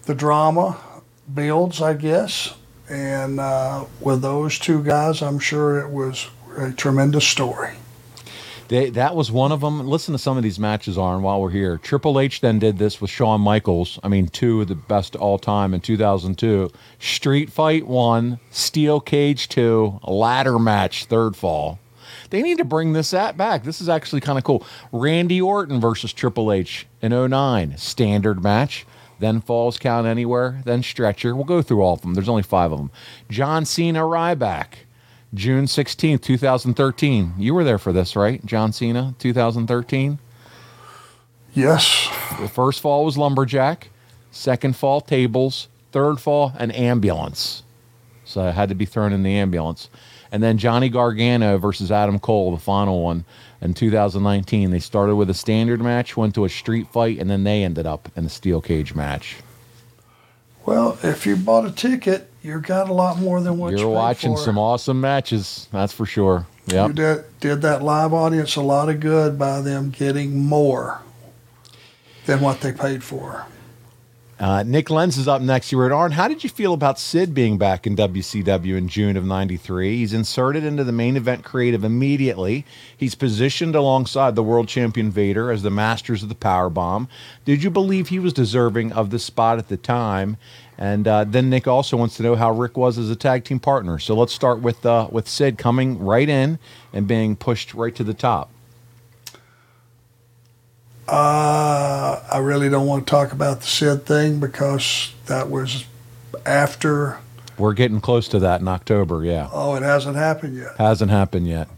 [0.07, 0.78] the drama
[1.35, 2.55] builds, I guess,
[2.89, 6.31] and uh, with those two guys, I'm sure it was
[6.66, 7.76] a tremendous story.
[8.68, 9.88] They, that was one of them.
[9.88, 11.76] Listen to some of these matches, Arn, while we're here.
[11.76, 13.98] Triple H then did this with Shawn Michaels.
[14.04, 16.70] I mean, two of the best all time in 2002.
[17.00, 21.80] Street Fight 1, Steel Cage 2, ladder match, third fall.
[22.30, 23.64] They need to bring this at back.
[23.64, 24.64] This is actually kind of cool.
[24.92, 28.86] Randy Orton versus Triple H in 09, standard match.
[29.18, 31.34] Then Falls Count Anywhere, then Stretcher.
[31.34, 32.14] We'll go through all of them.
[32.14, 32.92] There's only five of them.
[33.28, 34.84] John Cena Ryback.
[35.33, 37.35] June 16th, 2013.
[37.39, 38.45] You were there for this, right?
[38.45, 40.18] John Cena, 2013.
[41.55, 42.09] Yes.
[42.41, 43.91] The first fall was Lumberjack,
[44.31, 47.62] second fall, Tables, third fall, an ambulance.
[48.24, 49.89] So I had to be thrown in the ambulance.
[50.33, 53.24] And then Johnny Gargano versus Adam Cole, the final one
[53.61, 54.70] in 2019.
[54.70, 57.87] They started with a standard match, went to a street fight, and then they ended
[57.87, 59.37] up in a steel cage match.
[60.64, 63.88] Well, if you bought a ticket, you got a lot more than what you You're
[63.88, 64.43] paid watching for.
[64.43, 66.47] some awesome matches, that's for sure.
[66.66, 71.01] Yeah, You did, did that live audience a lot of good by them getting more
[72.26, 73.47] than what they paid for.
[74.41, 75.70] Uh, Nick Lenz is up next.
[75.70, 76.12] You were at Arn.
[76.12, 79.99] How did you feel about Sid being back in WCW in June of '93?
[79.99, 82.64] He's inserted into the main event creative immediately.
[82.97, 87.07] He's positioned alongside the world champion Vader as the masters of the power bomb.
[87.45, 90.38] Did you believe he was deserving of this spot at the time?
[90.78, 93.61] And uh, then Nick also wants to know how Rick was as a tag team
[93.61, 93.99] partner.
[93.99, 96.59] So let's start with uh, with Sid coming right in
[96.95, 98.51] and being pushed right to the top.
[101.11, 105.84] Uh, I really don't want to talk about the Sid thing because that was
[106.46, 107.18] after.
[107.58, 109.24] We're getting close to that in October.
[109.24, 110.76] Yeah, Oh, it hasn't happened yet.
[110.78, 111.68] hasn't happened yet.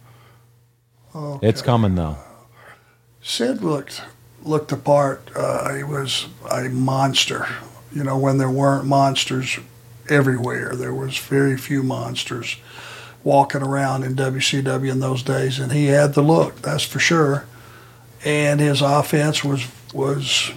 [1.15, 1.49] Okay.
[1.49, 2.19] It's coming though.
[3.23, 4.03] Sid looked
[4.43, 5.29] looked the part.
[5.35, 7.47] Uh, he was a monster.
[7.93, 9.59] You know, when there weren't monsters
[10.09, 12.57] everywhere, there was very few monsters.
[13.25, 17.47] walking around in WCW in those days, and he had the look, that's for sure.
[18.25, 20.53] And his offense was was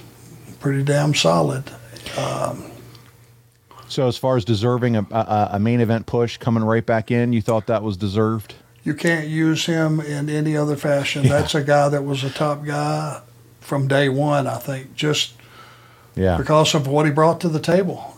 [0.59, 1.63] pretty damn solid.
[2.17, 2.71] Um,
[3.87, 7.33] So, as far as deserving a, a, a main event push coming right back in,
[7.33, 8.55] you thought that was deserved?
[8.83, 11.27] you can't use him in any other fashion.
[11.27, 13.19] That's a guy that was a top guy
[13.59, 15.33] from day one, I think, just
[16.15, 16.37] Yeah.
[16.37, 18.15] because of what he brought to the table.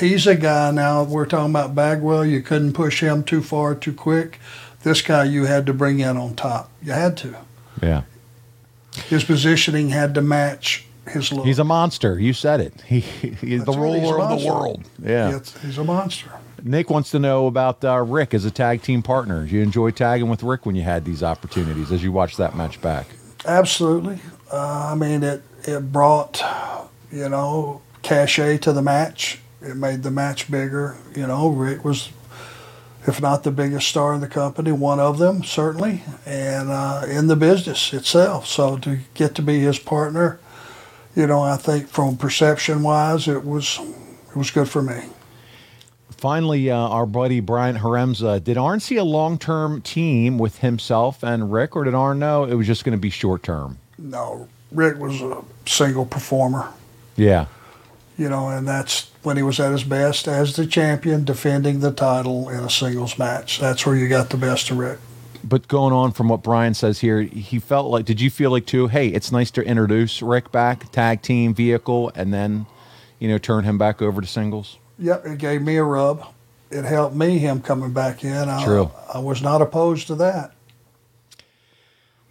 [0.00, 3.92] He's a guy now, we're talking about Bagwell, you couldn't push him too far too
[3.92, 4.40] quick.
[4.82, 6.70] This guy you had to bring in on top.
[6.82, 7.34] You had to.
[7.82, 8.02] Yeah.
[9.08, 11.46] His positioning had to match his look.
[11.46, 12.18] He's a monster.
[12.18, 12.80] You said it.
[12.82, 14.84] He, he's the That's he's a ruler of the world.
[15.02, 15.28] Yeah.
[15.30, 16.30] He's- he's a monster.
[16.62, 19.42] Nick wants to know about uh, Rick as a tag team partner.
[19.44, 22.56] Did you enjoy tagging with Rick when you had these opportunities as you watched that
[22.56, 23.06] match back.
[23.46, 24.18] Absolutely.
[24.52, 26.42] Uh, I mean, it it brought
[27.12, 29.38] you know cachet to the match.
[29.62, 30.96] It made the match bigger.
[31.14, 32.10] You know, Rick was,
[33.08, 37.26] if not the biggest star in the company, one of them certainly, and uh, in
[37.26, 38.46] the business itself.
[38.46, 40.38] So to get to be his partner,
[41.16, 43.80] you know, I think from perception wise, it was
[44.30, 45.04] it was good for me.
[46.10, 48.42] Finally, uh, our buddy Brian Haremza.
[48.42, 52.44] Did Arn see a long term team with himself and Rick, or did Arn know
[52.44, 53.78] it was just going to be short term?
[53.98, 56.68] No, Rick was a single performer.
[57.16, 57.46] Yeah.
[58.18, 61.92] You know, and that's when he was at his best as the champion, defending the
[61.92, 63.60] title in a singles match.
[63.60, 64.98] That's where you got the best of Rick.
[65.44, 68.66] But going on from what Brian says here, he felt like, did you feel like
[68.66, 72.66] too, hey, it's nice to introduce Rick back, tag team vehicle, and then,
[73.20, 74.78] you know, turn him back over to singles?
[74.98, 76.26] Yep, it gave me a rub.
[76.70, 78.48] It helped me him coming back in.
[78.48, 78.90] I, True.
[79.14, 80.52] I was not opposed to that.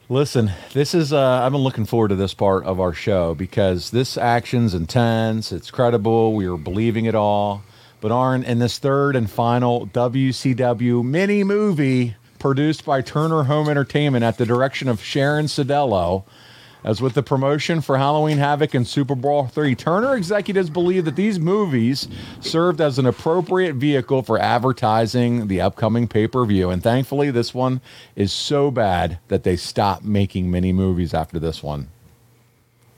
[0.10, 3.92] Listen, this is uh I've been looking forward to this part of our show because
[3.92, 7.62] this action's intense, it's credible, we are believing it all.
[8.00, 14.24] But Arn, in this third and final WCW mini movie produced by Turner Home Entertainment
[14.24, 16.24] at the direction of Sharon Sadello,
[16.84, 21.40] as with the promotion for Halloween Havoc and SuperBrawl 3, Turner executives believe that these
[21.40, 22.08] movies
[22.40, 26.70] served as an appropriate vehicle for advertising the upcoming pay per view.
[26.70, 27.82] And thankfully, this one
[28.16, 31.90] is so bad that they stopped making mini movies after this one.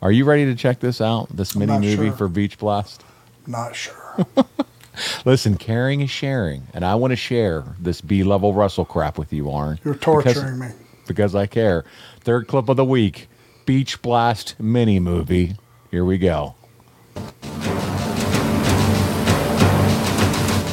[0.02, 1.36] Are you ready to check this out?
[1.36, 2.12] This mini movie sure.
[2.14, 3.04] for Beach Blast?
[3.48, 4.26] Not sure.
[5.26, 9.50] Listen, caring is sharing, and I want to share this B level WrestleCrap with you,
[9.50, 9.80] Arn.
[9.84, 10.68] You're because- torturing me.
[11.08, 11.86] because I care.
[12.20, 13.29] Third clip of the week
[13.70, 15.56] Beach Blast mini movie.
[15.92, 16.56] Here we go.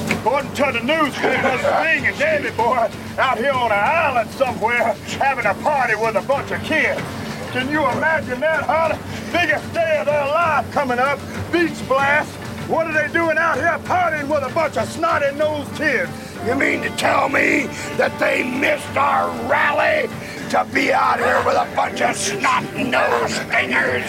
[0.08, 2.88] According to the newspapers, Sting and Davy Boy
[3.18, 7.02] out here on an island somewhere having a party with a bunch of kids.
[7.50, 8.96] Can you imagine that, Harley?
[9.30, 11.18] Biggest day of their life coming up,
[11.52, 12.32] Beach Blast.
[12.66, 16.10] What are they doing out here partying with a bunch of snotty-nosed kids?
[16.46, 17.66] You mean to tell me
[17.98, 20.08] that they missed our rally
[20.50, 24.04] to be out here with a bunch of snot-nosed stingers?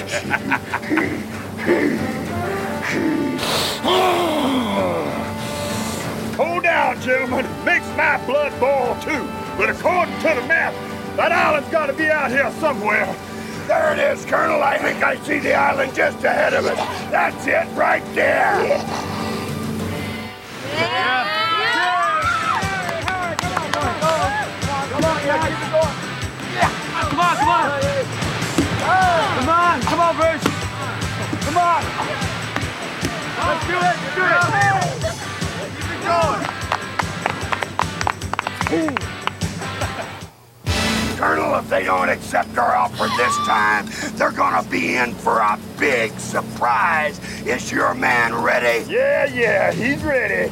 [6.35, 7.45] Hold down, gentlemen.
[7.65, 9.27] Makes my blood boil too.
[9.57, 10.73] But according to the map,
[11.15, 13.07] that island's got to be out here somewhere.
[13.67, 14.61] There it is, Colonel.
[14.61, 16.77] I think I see the island just ahead of us.
[17.09, 18.53] That's it right there.
[20.77, 21.27] Come on,
[23.73, 24.47] come on.
[24.89, 26.06] Come on, come on,
[30.17, 30.41] Bruce.
[31.45, 31.83] Come on.
[33.37, 35.13] Let's do it, let's do it.
[35.77, 36.41] Keep it going.
[41.17, 45.59] Colonel, if they don't accept our offer this time, they're gonna be in for a
[45.77, 47.19] big surprise.
[47.45, 48.89] Is your man ready?
[48.91, 50.51] Yeah, yeah, he's ready.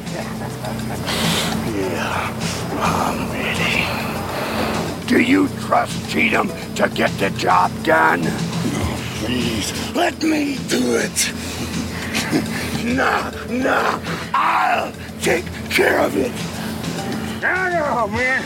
[1.72, 2.30] yeah,
[2.80, 4.15] I'm ready.
[5.06, 8.22] Do you trust Cheatum to get the job done?
[8.22, 11.32] No, please, let me do it.
[12.84, 14.02] no, no,
[14.34, 16.32] I'll take care of it.
[17.40, 18.44] Hang on, man.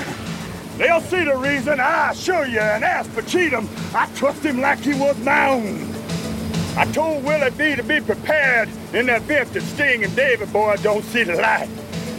[0.76, 3.66] They'll see the reason I assure you and ask for Cheatum.
[3.94, 5.90] I trust him like he was my own.
[6.76, 10.76] I told Willie B to be prepared in the event that Sting and Davy Boy
[10.82, 11.70] don't see the light.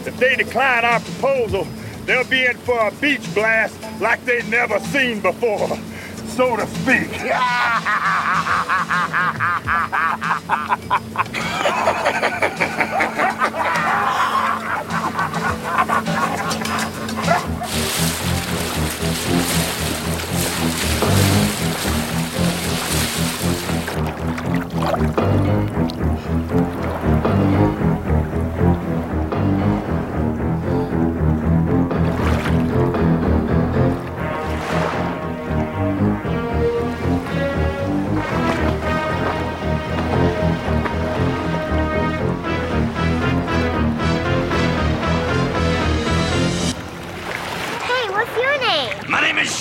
[0.04, 1.64] If they decline our proposal,
[2.04, 5.68] They'll be in for a beach blast like they never seen before,
[6.26, 7.08] so to speak.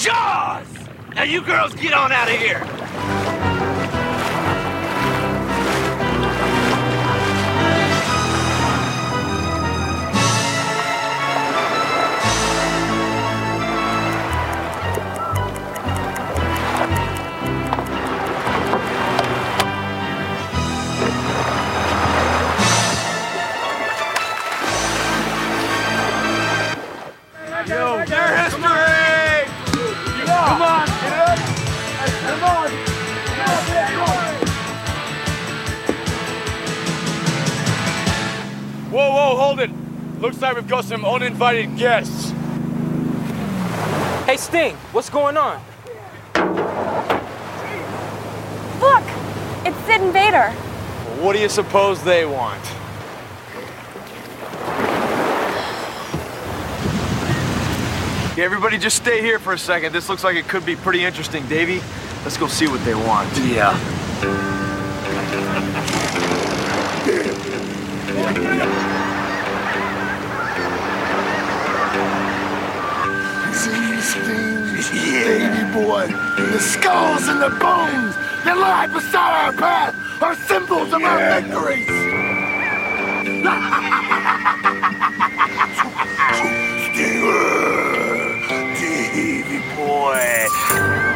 [0.02, 0.66] Shaws!
[1.14, 2.71] Now you girls get on out of here.
[40.72, 42.30] Got some uninvited guests.
[44.26, 45.62] Hey, Sting, what's going on?
[48.80, 49.04] Look,
[49.68, 50.50] it's Sid and Vader.
[51.22, 52.62] What do you suppose they want?
[58.32, 59.92] Okay, everybody just stay here for a second.
[59.92, 61.82] This looks like it could be pretty interesting, Davey.
[62.24, 63.28] Let's go see what they want.
[63.40, 64.61] Yeah.
[75.72, 76.08] Boy.
[76.08, 81.88] The skulls and the bones that lie beside our path are symbols of our victories.
[86.92, 91.11] Stinger, Davy boy.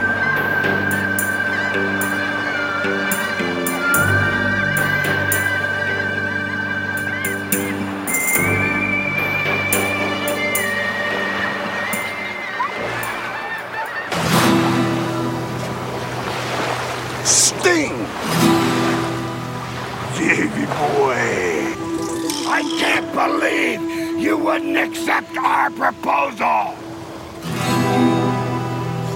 [22.77, 23.81] Can't believe
[24.19, 26.75] you wouldn't accept our proposal!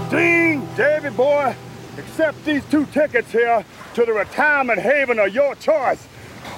[0.07, 1.55] Sting, Davy boy,
[1.97, 6.07] accept these two tickets here to the retirement haven of your choice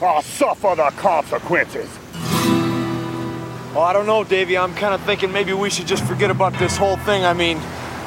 [0.02, 1.90] or suffer the consequences.
[3.74, 4.58] Oh, I don't know, Davey.
[4.58, 7.24] I'm kind of thinking maybe we should just forget about this whole thing.
[7.24, 7.60] I mean,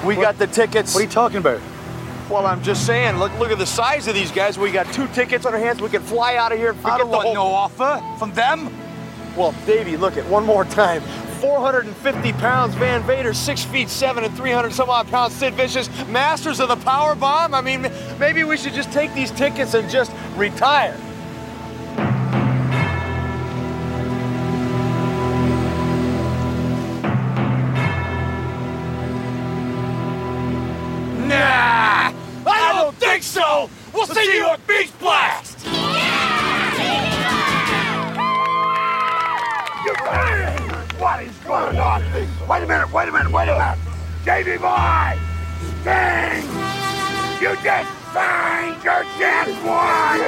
[0.05, 0.95] we got the tickets.
[0.95, 1.61] What are you talking about?
[2.31, 4.59] Well, I'm just saying, look look at the size of these guys.
[4.59, 5.81] We got two tickets on our hands.
[5.81, 7.35] We can fly out of here and forget I don't the want whole...
[7.35, 8.71] no offer from them.
[9.37, 11.03] Well, Davey, look at one more time.
[11.41, 16.61] 450 pounds Van Vader, six feet seven and 300 some odd pounds Sid Vicious, masters
[16.61, 17.53] of the power bomb.
[17.53, 20.97] I mean, maybe we should just take these tickets and just retire.
[31.27, 32.13] Nah,
[32.47, 33.69] I don't think so.
[33.93, 35.44] We'll see you at Beach Blast.
[41.79, 42.03] On?
[42.49, 43.79] Wait a minute, wait a minute, wait a minute.
[44.25, 45.19] Davy boy!
[45.81, 46.45] Sting!
[47.41, 50.23] You just signed your death warrant!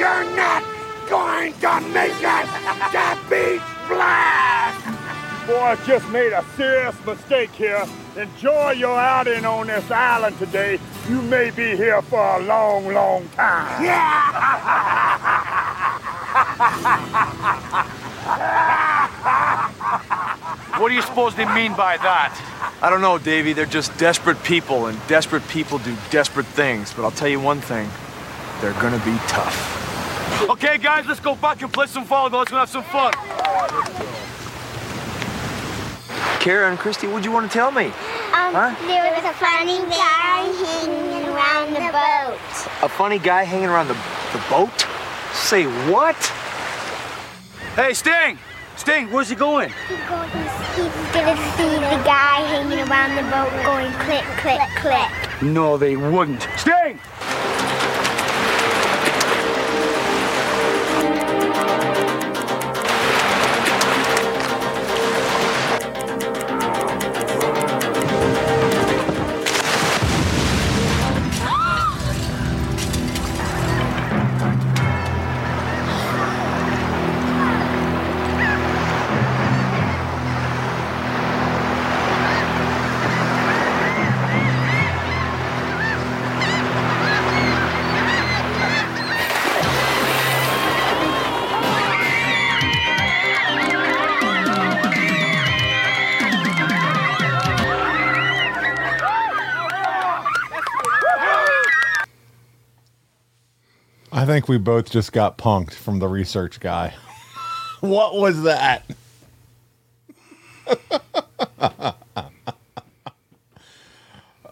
[0.00, 0.64] You're not
[1.08, 2.46] going to make it
[2.92, 4.84] to Beach Blast!
[5.46, 7.86] Boy, I just made a serious mistake here.
[8.16, 10.78] Enjoy your outing on this island today.
[11.08, 13.84] You may be here for a long, long time.
[20.78, 22.78] What do you suppose they mean by that?
[22.82, 23.52] I don't know, Davey.
[23.52, 26.92] They're just desperate people, and desperate people do desperate things.
[26.94, 27.88] But I'll tell you one thing
[28.60, 30.48] they're gonna be tough.
[30.50, 32.38] Okay, guys, let's go back and play some volleyball.
[32.38, 33.12] Let's go have some fun.
[36.40, 37.86] Kara and Christy, what'd you want to tell me?
[37.86, 37.92] Um,
[38.54, 38.74] Huh?
[38.86, 42.38] there was a funny guy hanging around the boat.
[42.82, 43.94] A funny guy hanging around the,
[44.32, 44.70] the boat?
[45.34, 46.16] Say what?
[47.78, 48.36] Hey, Sting!
[48.74, 49.68] Sting, where's he going?
[49.68, 54.58] He's, going, he's, he's gonna see the guy hanging around the boat going click, click,
[54.82, 55.42] click.
[55.42, 56.42] No, they wouldn't.
[56.56, 56.98] Sting!
[104.38, 106.94] Think we both just got punked from the research guy.
[107.80, 108.84] what was that?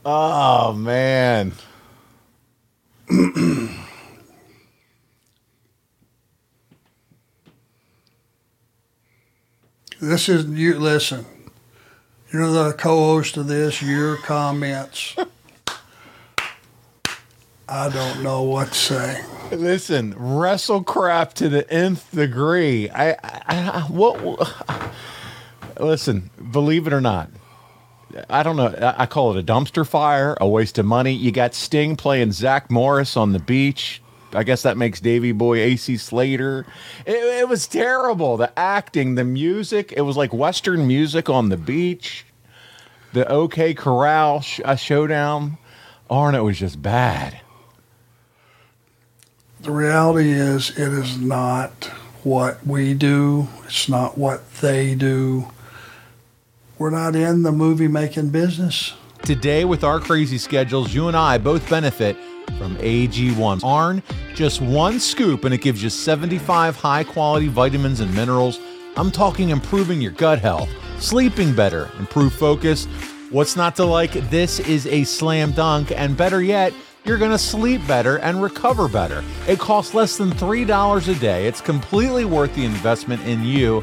[0.04, 1.52] Oh man.
[9.98, 10.78] This is you.
[10.78, 11.24] Listen,
[12.30, 13.80] you're the co-host of this.
[13.80, 15.16] Your comments.
[17.68, 19.24] I don't know what to say.
[19.50, 22.88] Listen, wrestle crap to the nth degree.
[22.90, 24.92] I, I, I what?
[25.80, 27.28] Listen, believe it or not,
[28.30, 28.94] I don't know.
[28.96, 31.12] I call it a dumpster fire, a waste of money.
[31.12, 34.00] You got Sting playing Zach Morris on the beach.
[34.32, 36.66] I guess that makes Davy Boy AC Slater.
[37.04, 38.36] It, it was terrible.
[38.36, 39.92] The acting, the music.
[39.96, 42.26] It was like Western music on the beach.
[43.12, 45.58] The OK Corral sh- uh, showdown.
[46.08, 47.40] Arn, it was just bad.
[49.66, 51.86] The reality is, it is not
[52.22, 53.48] what we do.
[53.64, 55.48] It's not what they do.
[56.78, 58.94] We're not in the movie making business.
[59.24, 62.16] Today, with our crazy schedules, you and I both benefit
[62.58, 63.64] from AG1.
[63.64, 64.04] Arn,
[64.36, 68.60] just one scoop, and it gives you 75 high quality vitamins and minerals.
[68.96, 72.84] I'm talking improving your gut health, sleeping better, improve focus.
[73.30, 74.12] What's not to like?
[74.30, 76.72] This is a slam dunk, and better yet,
[77.06, 79.22] you're going to sleep better and recover better.
[79.46, 81.46] It costs less than $3 a day.
[81.46, 83.82] It's completely worth the investment in you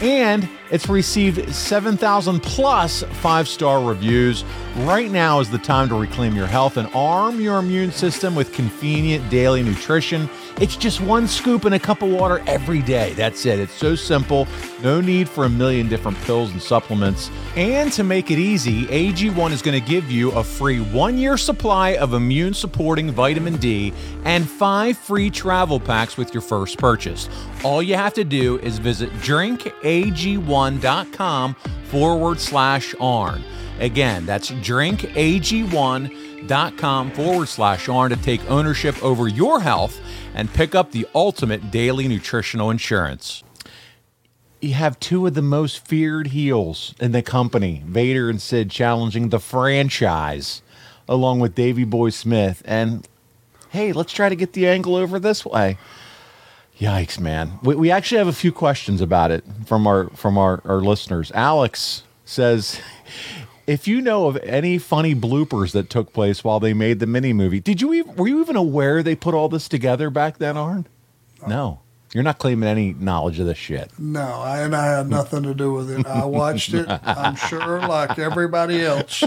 [0.00, 4.42] and it's received 7,000 plus five star reviews.
[4.78, 8.54] Right now is the time to reclaim your health and arm your immune system with
[8.54, 10.30] convenient daily nutrition.
[10.62, 13.12] It's just one scoop in a cup of water every day.
[13.12, 13.60] That's it.
[13.60, 14.48] It's so simple.
[14.82, 17.30] No need for a million different pills and supplements.
[17.54, 21.36] And to make it easy, AG1 is going to give you a free one year
[21.36, 23.92] supply of immune supporting vitamin D
[24.24, 27.28] and five free travel packs with your first purchase.
[27.62, 30.61] All you have to do is visit drinkag1.com
[31.84, 33.42] forward slash ARN.
[33.80, 39.98] Again, that's drinkag1.com forward slash ARN to take ownership over your health
[40.34, 43.42] and pick up the ultimate daily nutritional insurance.
[44.60, 49.30] You have two of the most feared heels in the company, Vader and Sid, challenging
[49.30, 50.62] the franchise
[51.08, 52.62] along with Davey Boy Smith.
[52.64, 53.08] And
[53.70, 55.78] hey, let's try to get the angle over this way.
[56.82, 57.60] Yikes, man.
[57.62, 61.30] We, we actually have a few questions about it from our from our, our listeners.
[61.32, 62.80] Alex says
[63.68, 67.32] if you know of any funny bloopers that took place while they made the mini
[67.32, 70.56] movie, did you even were you even aware they put all this together back then,
[70.56, 70.88] Arn?
[71.46, 71.78] No.
[72.12, 73.90] You're not claiming any knowledge of this shit.
[73.98, 76.04] No, I, and I had nothing to do with it.
[76.06, 76.86] I watched it.
[76.88, 79.24] I'm sure, like everybody else,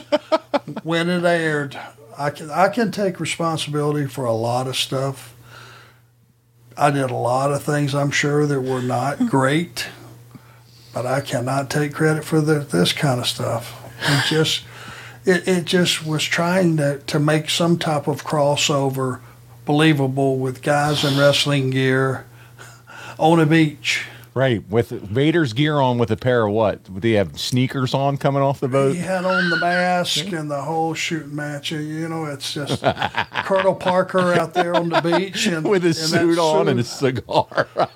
[0.84, 1.80] when it aired.
[2.18, 5.35] I can I can take responsibility for a lot of stuff.
[6.78, 7.96] I did a lot of things.
[7.96, 9.88] I'm sure that were not great,
[10.94, 13.82] but I cannot take credit for the, this kind of stuff.
[14.02, 14.64] It just
[15.26, 19.20] it, it just was trying to, to make some type of crossover
[19.66, 22.26] believable with guys in wrestling gear
[23.18, 24.06] on a beach.
[24.36, 26.84] Right, with Vader's gear on with a pair of what?
[26.84, 28.94] Do they have sneakers on coming off the boat?
[28.94, 31.72] He had on the mask and the whole shooting match.
[31.72, 32.84] And You know, it's just
[33.46, 37.16] Colonel Parker out there on the beach and with his that suit on and suit.
[37.16, 37.70] his cigar.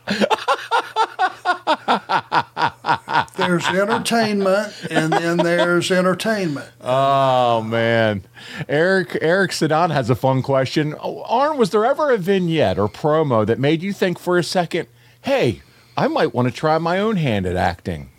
[3.36, 6.70] There's entertainment and then there's entertainment.
[6.82, 8.24] Oh man,
[8.68, 10.94] Eric Eric Sedan has a fun question.
[10.96, 14.88] Arn, was there ever a vignette or promo that made you think for a second,
[15.22, 15.62] "Hey,
[16.00, 18.10] I might want to try my own hand at acting"?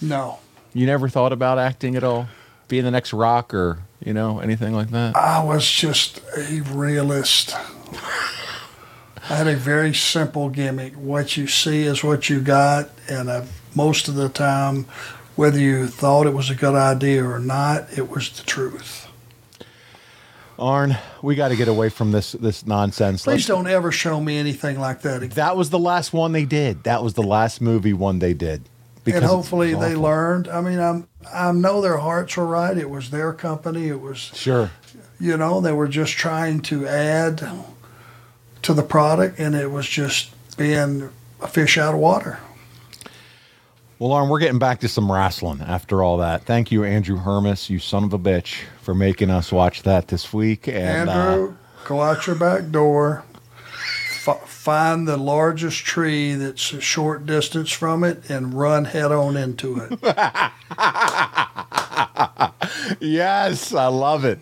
[0.00, 0.40] No,
[0.74, 2.26] You never thought about acting at all,
[2.66, 5.14] being the next Rock or you know anything like that?
[5.14, 7.54] I was just a realist.
[9.30, 10.94] I had a very simple gimmick.
[10.94, 14.86] What you see is what you got, and i most of the time,
[15.36, 19.06] whether you thought it was a good idea or not, it was the truth.
[20.62, 23.24] Arn, we got to get away from this this nonsense.
[23.24, 25.34] Please don't ever show me anything like that again.
[25.34, 26.84] That was the last one they did.
[26.84, 28.62] That was the last movie one they did.
[29.04, 30.48] and hopefully they learned.
[30.48, 32.78] I mean, I'm I know their hearts were right.
[32.78, 33.88] It was their company.
[33.88, 34.70] It was Sure.
[35.18, 37.42] you know they were just trying to add
[38.62, 41.10] to the product, and it was just being
[41.40, 42.38] a fish out of water.
[44.02, 46.42] Well, Arn, we're getting back to some wrestling after all that.
[46.42, 50.32] Thank you, Andrew Hermis, you son of a bitch, for making us watch that this
[50.32, 50.66] week.
[50.66, 53.22] And uh, Andrew, go out your back door.
[54.26, 59.36] F- find the largest tree that's a short distance from it and run head on
[59.36, 59.92] into it.
[62.98, 64.40] yes, I love it.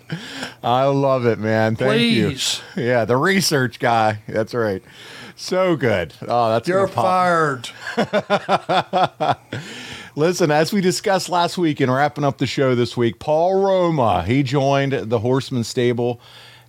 [0.63, 1.77] I love it, man.
[1.77, 2.63] Thank Please.
[2.77, 2.85] you.
[2.85, 4.23] Yeah, the research guy.
[4.27, 4.83] That's right.
[5.41, 6.13] So good.
[6.29, 7.71] Oh, that's You're fired.
[10.15, 14.23] Listen, as we discussed last week and wrapping up the show this week, Paul Roma,
[14.23, 16.21] he joined the Horseman stable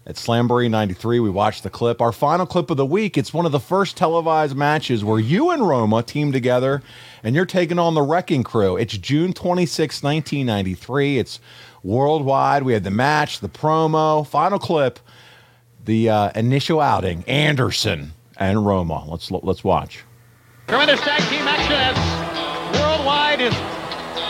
[0.08, 1.20] at Slamboree 93.
[1.20, 2.02] We watched the clip.
[2.02, 5.50] Our final clip of the week, it's one of the first televised matches where you
[5.50, 6.82] and Roma team together
[7.24, 8.78] and you're taking on the Wrecking Crew.
[8.78, 11.20] It's June 26, 1993.
[11.20, 11.42] It's
[11.84, 12.64] worldwide.
[12.64, 14.98] We had the match, the promo, final clip,
[15.84, 19.06] the uh, initial outing, Anderson and Roma.
[19.06, 20.04] Let's let's watch.
[20.68, 21.96] Tremendous tag team action as
[22.74, 23.54] Worldwide is,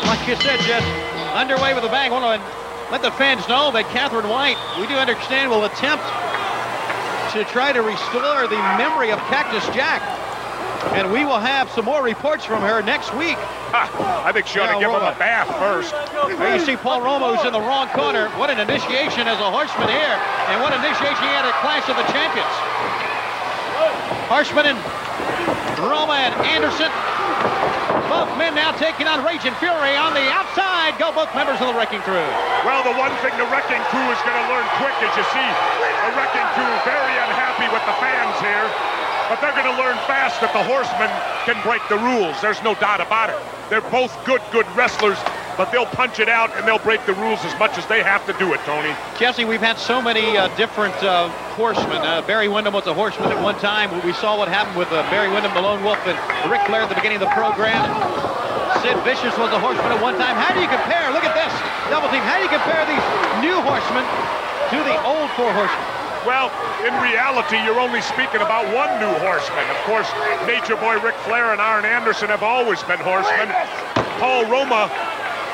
[0.03, 0.86] like you said, just
[1.32, 2.12] underway with a bang.
[2.12, 6.03] want to let the fans know that Catherine White, we do understand, will attempt
[7.32, 10.03] to try to restore the memory of Cactus Jack.
[10.97, 13.38] And we will have some more reports from her next week.
[13.72, 15.95] I think she ought to give him a bath first.
[16.36, 18.28] There you see Paul Roma who's in the wrong corner.
[18.36, 20.18] What an initiation as a horseman here.
[20.51, 23.11] And what initiation he had at Clash of the Champions.
[24.28, 24.80] Horseman and
[25.82, 26.92] Roma and Anderson.
[28.12, 31.00] Both men now taking on Raging Fury on the outside.
[31.00, 32.28] Go both members of the Wrecking Crew.
[32.68, 35.50] Well, the one thing the Wrecking Crew is going to learn quick is you see
[36.06, 38.68] the Wrecking Crew very unhappy with the fans here.
[39.32, 41.08] But they're going to learn fast that the Horsemen
[41.48, 42.36] can break the rules.
[42.44, 43.40] There's no doubt about it.
[43.72, 45.16] They're both good, good wrestlers,
[45.62, 48.26] but they'll punch it out and they'll break the rules as much as they have
[48.26, 48.89] to do it, Tony.
[49.22, 52.01] Jesse, we've had so many uh, different uh, horsemen.
[52.01, 53.93] Uh, Barry Windham was a horseman at one time.
[54.01, 56.18] We saw what happened with uh, Barry Windham, the Lone Wolf, and
[56.49, 57.86] Ric Flair at the beginning of the program.
[58.82, 60.34] Sid Vicious was a horseman at one time.
[60.34, 61.14] How do you compare?
[61.14, 61.53] Look at this.
[61.93, 62.26] Double team.
[62.26, 63.05] How do you compare these
[63.45, 64.01] new horsemen
[64.74, 65.86] to the old four horsemen?
[66.26, 66.49] Well,
[66.82, 69.66] in reality, you're only speaking about one new horseman.
[69.70, 70.09] Of course,
[70.49, 73.53] Nature Boy Ric Flair and Arn Anderson have always been horsemen.
[74.18, 74.89] Paul Roma,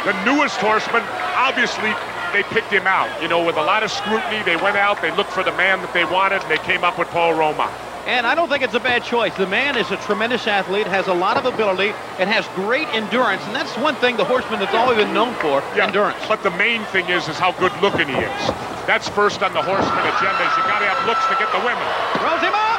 [0.05, 1.03] the newest horseman,
[1.35, 1.93] obviously
[2.33, 3.09] they picked him out.
[3.21, 5.81] You know, with a lot of scrutiny, they went out, they looked for the man
[5.81, 7.71] that they wanted, and they came up with Paul Roma.
[8.07, 9.35] And I don't think it's a bad choice.
[9.35, 13.43] The man is a tremendous athlete, has a lot of ability, and has great endurance.
[13.43, 16.23] And that's one thing the horseman that's always been known for, endurance.
[16.27, 18.43] But the main thing is, is how good looking he is.
[18.87, 20.39] That's first on the horseman agenda.
[20.39, 21.83] Is you got to have looks to get the women.
[22.23, 22.76] Throws him up.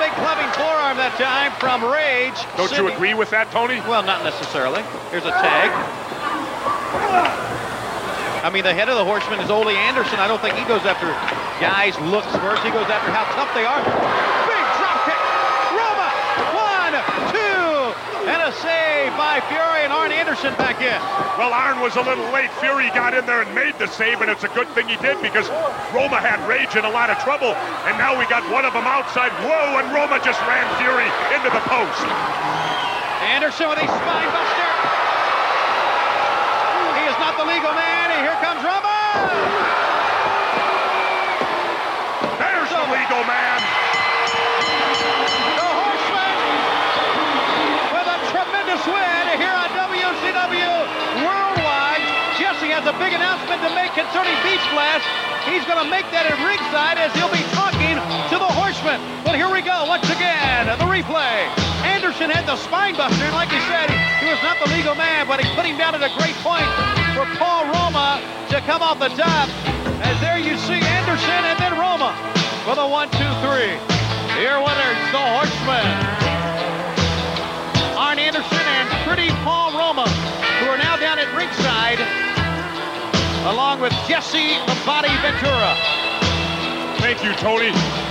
[0.00, 2.40] Big clubbing forearm that time from Rage.
[2.56, 3.84] Don't you agree with that, Tony?
[3.84, 4.80] Well, not necessarily.
[5.12, 5.68] Here's a tag.
[8.40, 10.16] I mean, the head of the horseman is Ole Anderson.
[10.16, 11.04] I don't think he goes after
[11.60, 12.64] guys' looks first.
[12.64, 13.84] He goes after how tough they are.
[14.48, 15.20] Big drop kick.
[15.76, 16.08] Roma.
[16.56, 16.96] One,
[17.36, 17.92] two,
[18.32, 20.98] and a save by Fury and Arn Anderson back in.
[21.38, 22.50] Well, Arn was a little late.
[22.58, 25.22] Fury got in there and made the save, and it's a good thing he did
[25.22, 25.46] because
[25.94, 27.54] Roma had Rage in a lot of trouble,
[27.86, 29.30] and now we got one of them outside.
[29.46, 32.02] Whoa, and Roma just ran Fury into the post.
[33.22, 34.70] Anderson with a spine buster.
[36.98, 38.98] He is not the legal man, and here comes Roma.
[42.34, 43.49] There's the legal man.
[53.00, 55.08] Big announcement to make concerning Beach Blast.
[55.48, 59.00] He's going to make that at ringside as he'll be talking to the Horseman.
[59.24, 61.48] But here we go once again, the replay.
[61.80, 63.88] Anderson had the spine buster, and like he said,
[64.20, 66.68] he was not the legal man, but he put him down at a great point
[67.16, 68.20] for Paul Roma
[68.52, 69.48] to come off the top.
[70.04, 72.12] As there you see Anderson and then Roma
[72.68, 73.80] for the one, two, three.
[74.36, 75.88] Here winners, the Horsemen.
[77.96, 80.04] Arn Anderson and Pretty Paul Roma,
[80.60, 82.29] who are now down at ringside,
[83.44, 85.74] along with Jesse the Body Ventura.
[87.00, 87.70] Thank you, Tony.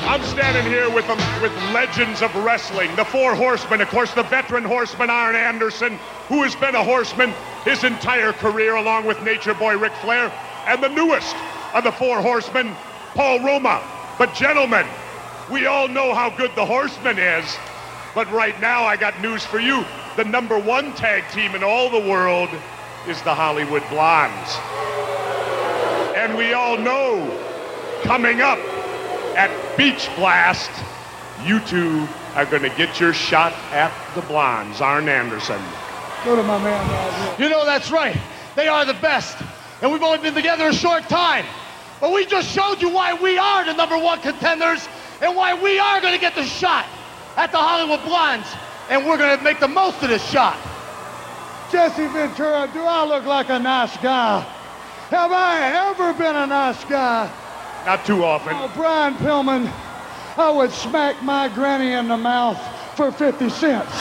[0.09, 3.81] I'm standing here with them, with legends of wrestling, the four horsemen.
[3.81, 7.31] Of course, the veteran horseman Arn Anderson, who has been a horseman
[7.63, 10.31] his entire career, along with Nature Boy Ric Flair,
[10.65, 11.35] and the newest
[11.75, 12.75] of the four horsemen,
[13.13, 13.83] Paul Roma.
[14.17, 14.87] But gentlemen,
[15.51, 17.55] we all know how good the horseman is.
[18.15, 19.85] But right now, I got news for you.
[20.15, 22.49] The number one tag team in all the world
[23.07, 25.18] is the Hollywood Blondes.
[26.39, 27.37] And we all know
[28.03, 28.59] coming up
[29.35, 30.71] at Beach Blast,
[31.43, 35.61] you two are going to get your shot at the Blondes, Arn Anderson.
[36.23, 38.17] Go to my man, You know that's right.
[38.55, 39.37] They are the best.
[39.81, 41.45] And we've only been together a short time.
[41.99, 44.87] But we just showed you why we are the number one contenders
[45.21, 46.85] and why we are going to get the shot
[47.35, 48.47] at the Hollywood Blondes.
[48.89, 50.57] And we're going to make the most of this shot.
[51.69, 54.55] Jesse Ventura, do I look like a nice guy?
[55.09, 57.31] Have I ever been a nice guy?
[57.83, 58.53] Not too often.
[58.55, 59.65] Oh, Brian Pillman,
[60.37, 62.61] I would smack my granny in the mouth
[62.95, 63.91] for 50 cents.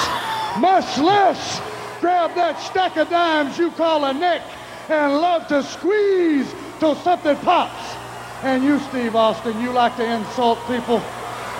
[0.59, 1.63] Much less
[2.03, 4.43] grab that stack of dimes you call a neck
[4.91, 7.97] and love to squeeze till something pops.
[8.43, 10.99] And you, Steve Austin, you like to insult people.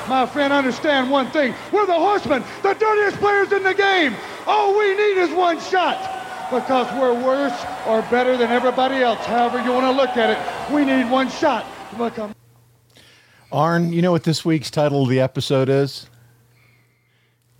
[0.09, 1.55] My friend, understand one thing.
[1.73, 4.15] We're the horsemen, the dirtiest players in the game.
[4.47, 6.18] All we need is one shot
[6.51, 9.25] because we're worse or better than everybody else.
[9.25, 12.35] However you want to look at it, we need one shot to become.
[13.51, 16.09] Arn, you know what this week's title of the episode is?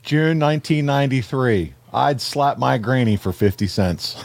[0.03, 1.75] June 1993.
[1.93, 4.23] I'd slap my granny for 50 cents.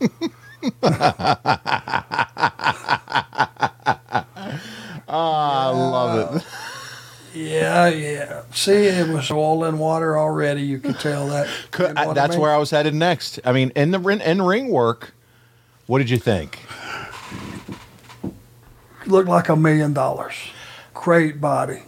[5.10, 6.46] Ah, I love it.
[7.38, 8.42] Yeah, yeah.
[8.52, 10.62] See, it was all in water already.
[10.62, 11.48] You could tell that.
[11.70, 13.38] Could- uh, I- that's where I was headed next.
[13.44, 15.14] I mean, in the ring, in ring work,
[15.86, 16.58] what did you think?
[19.06, 20.34] Looked like a million dollars.
[20.94, 21.82] Great body.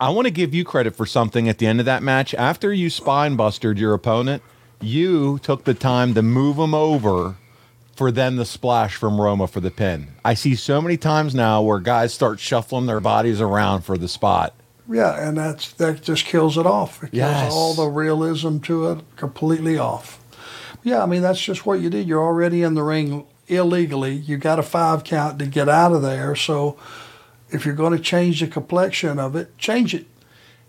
[0.00, 2.34] I want to give you credit for something at the end of that match.
[2.34, 4.42] After you spine busted your opponent,
[4.80, 7.36] you took the time to move him over
[7.94, 10.08] for then the splash from Roma for the pin.
[10.24, 14.08] I see so many times now where guys start shuffling their bodies around for the
[14.08, 14.52] spot.
[14.90, 17.02] Yeah, and that's that just kills it off.
[17.02, 17.52] It kills Yes.
[17.52, 20.20] all the realism to it completely off.
[20.82, 22.06] Yeah, I mean that's just what you did.
[22.06, 24.14] You're already in the ring illegally.
[24.14, 26.36] You got a five count to get out of there.
[26.36, 26.76] So
[27.50, 30.06] if you're going to change the complexion of it, change it.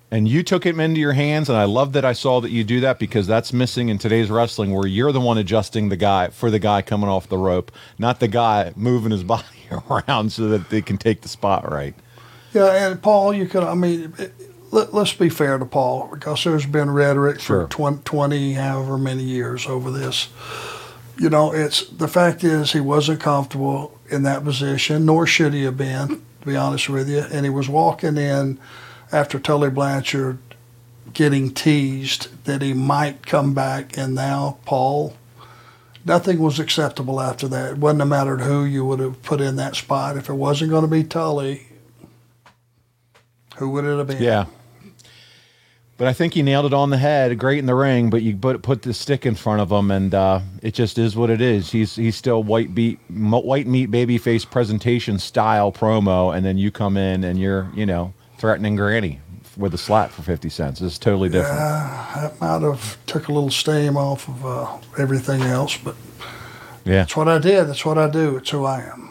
[0.10, 2.64] And you took him into your hands, and I love that I saw that you
[2.64, 6.30] do that because that's missing in today's wrestling, where you're the one adjusting the guy
[6.30, 9.44] for the guy coming off the rope, not the guy moving his body
[9.92, 11.94] around so that they can take the spot right.
[12.58, 13.64] Yeah, and Paul, you could.
[13.64, 14.34] I mean, it,
[14.72, 17.64] let, let's be fair to Paul because there's been rhetoric Sure.
[17.64, 20.30] for 20, 20, however many years over this.
[21.20, 25.64] You know, it's the fact is he wasn't comfortable in that position, nor should he
[25.64, 27.20] have been, to be honest with you.
[27.32, 28.60] And he was walking in
[29.12, 30.38] after Tully Blanchard
[31.14, 35.16] getting teased that he might come back, and now Paul.
[36.06, 37.72] Nothing was acceptable after that.
[37.72, 40.16] It wouldn't have mattered who you would have put in that spot.
[40.16, 41.67] If it wasn't going to be Tully,
[43.58, 44.22] who would it have been?
[44.22, 44.46] Yeah.
[45.98, 48.12] But I think he nailed it on the head, great in the ring.
[48.12, 51.16] But you put put the stick in front of him, and uh, it just is
[51.16, 51.72] what it is.
[51.72, 56.98] He's he's still white beat, white meat babyface presentation style promo, and then you come
[56.98, 59.22] in and you're you know threatening Granny
[59.58, 60.82] with a slap for fifty cents.
[60.82, 61.58] It's totally different.
[61.58, 65.96] Yeah, that might have took a little steam off of uh, everything else, but
[66.86, 66.98] Yeah.
[66.98, 67.64] that's what I did.
[67.70, 68.38] That's what I do.
[68.38, 69.07] It's who I am.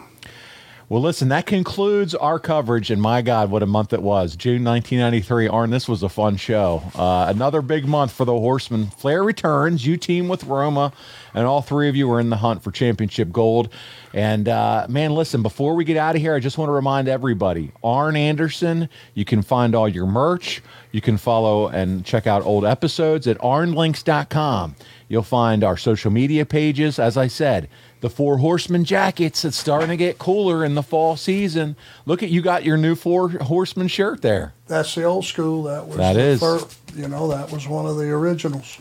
[0.89, 4.37] Well, listen, that concludes our coverage, and my God, what a month it was.
[4.37, 5.49] June 1993.
[5.49, 6.81] Arn, this was a fun show.
[6.95, 8.85] Uh, another big month for the Horsemen.
[8.91, 9.85] Flair returns.
[9.85, 10.93] You team with Roma,
[11.33, 13.67] and all three of you are in the hunt for championship gold.
[14.13, 17.09] And uh, man, listen, before we get out of here, I just want to remind
[17.09, 20.63] everybody Arn Anderson, you can find all your merch.
[20.93, 24.75] You can follow and check out old episodes at arnlinks.com.
[25.09, 26.97] You'll find our social media pages.
[26.97, 27.69] As I said,
[28.01, 29.43] the Four Horsemen jackets.
[29.45, 31.75] It's starting to get cooler in the fall season.
[32.05, 34.53] Look at you got your new Four Horsemen shirt there.
[34.67, 35.63] That's the old school.
[35.63, 36.41] That was that is.
[36.95, 38.79] you know, that was one of the originals.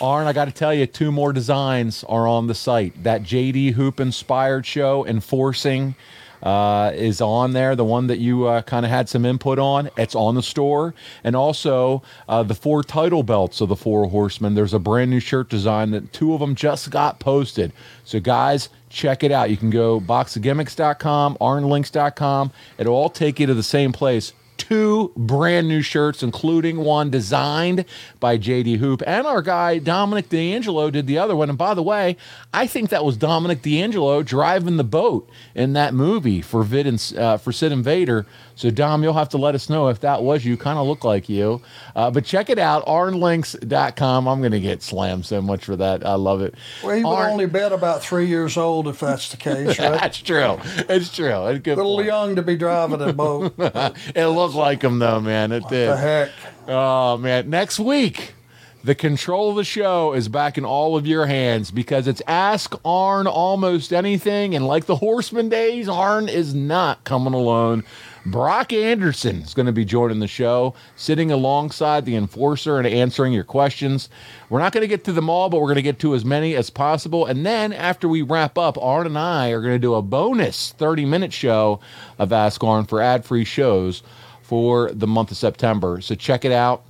[0.00, 3.02] Arn, I got to tell you, two more designs are on the site.
[3.02, 5.96] That JD Hoop inspired show, Enforcing,
[6.42, 7.74] uh, is on there.
[7.76, 10.94] The one that you uh, kind of had some input on, it's on the store.
[11.24, 14.54] And also uh, the four title belts of the Four Horsemen.
[14.54, 17.72] There's a brand new shirt design that two of them just got posted.
[18.04, 19.50] So, guys, check it out.
[19.50, 22.52] You can go boxofgimmicks.com, arnlinks.com.
[22.78, 27.84] It'll all take you to the same place two brand new shirts, including one designed
[28.20, 29.02] by JD Hoop.
[29.06, 31.48] And our guy, Dominic D'Angelo, did the other one.
[31.48, 32.16] And by the way,
[32.52, 37.14] I think that was Dominic D'Angelo driving the boat in that movie for, Vid and,
[37.16, 38.26] uh, for Sid and Vader.
[38.56, 40.56] So, Dom, you'll have to let us know if that was you.
[40.56, 41.62] Kind of look like you.
[41.94, 44.26] Uh, but check it out, arnlinks.com.
[44.26, 46.04] I'm going to get slammed so much for that.
[46.04, 46.54] I love it.
[46.82, 50.00] Well, he would Arn- only bet about three years old if that's the case, right?
[50.00, 50.58] That's true.
[50.88, 51.46] It's true.
[51.46, 52.06] It's a good little point.
[52.06, 53.54] young to be driving a boat.
[53.58, 55.52] it looked like him though, man.
[55.52, 55.90] It did.
[55.90, 56.30] the heck?
[56.66, 57.50] Oh man.
[57.50, 58.34] Next week,
[58.82, 62.74] the control of the show is back in all of your hands because it's Ask
[62.84, 64.54] Arn almost anything.
[64.54, 67.84] And like the Horseman days, Arn is not coming alone.
[68.24, 73.32] Brock Anderson is going to be joining the show, sitting alongside the enforcer and answering
[73.32, 74.08] your questions.
[74.50, 76.24] We're not going to get to them all, but we're going to get to as
[76.24, 77.26] many as possible.
[77.26, 80.72] And then after we wrap up, Arn and I are going to do a bonus
[80.72, 81.80] 30 minute show
[82.18, 84.02] of Ask Arn for ad free shows
[84.48, 86.00] for the month of September.
[86.00, 86.82] So check it out.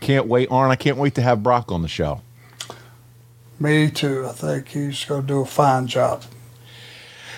[0.00, 0.70] Can't wait, Arn.
[0.70, 2.20] I can't wait to have Brock on the show.
[3.58, 4.24] Me too.
[4.24, 6.22] I think he's going to do a fine job.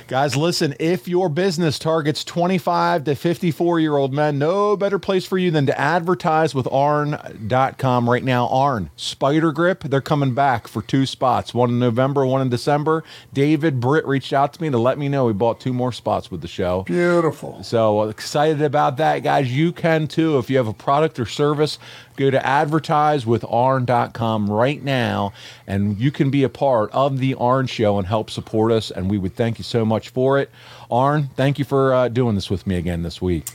[0.07, 5.25] Guys, listen, if your business targets 25 to 54 year old men, no better place
[5.25, 8.47] for you than to advertise with Arn.com right now.
[8.49, 13.03] Arn, Spider Grip, they're coming back for two spots, one in November, one in December.
[13.33, 16.31] David Britt reached out to me to let me know he bought two more spots
[16.31, 16.83] with the show.
[16.83, 17.63] Beautiful.
[17.63, 19.51] So uh, excited about that, guys.
[19.57, 20.37] You can too.
[20.37, 21.79] If you have a product or service,
[22.17, 25.33] go to advertise with Arn.com right now,
[25.67, 28.91] and you can be a part of the Arn Show and help support us.
[28.91, 30.51] And we would thank you so much for it.
[30.91, 33.47] Arn, thank you for uh, doing this with me again this week.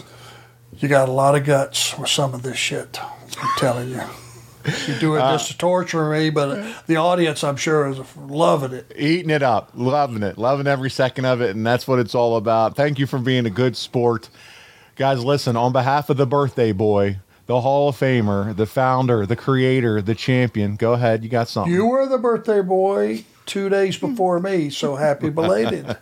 [0.77, 2.99] You got a lot of guts with some of this shit.
[3.41, 4.01] I'm telling you.
[4.87, 8.91] You're doing Uh, this to torture me, but the audience, I'm sure, is loving it.
[8.95, 12.35] Eating it up, loving it, loving every second of it, and that's what it's all
[12.35, 12.75] about.
[12.75, 14.29] Thank you for being a good sport.
[14.95, 17.17] Guys, listen, on behalf of the birthday boy,
[17.49, 21.23] the Hall of Famer, the founder, the creator, the champion, go ahead.
[21.23, 21.73] You got something.
[21.73, 25.97] You were the birthday boy two days before me, so happy belated.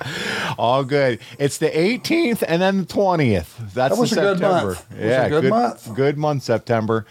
[0.58, 1.20] All good.
[1.38, 3.56] It's the 18th and then the 20th.
[3.74, 4.66] That's That was a good September.
[4.66, 4.86] month.
[4.90, 5.94] It was a Yeah, good month.
[5.94, 7.06] Good month, September.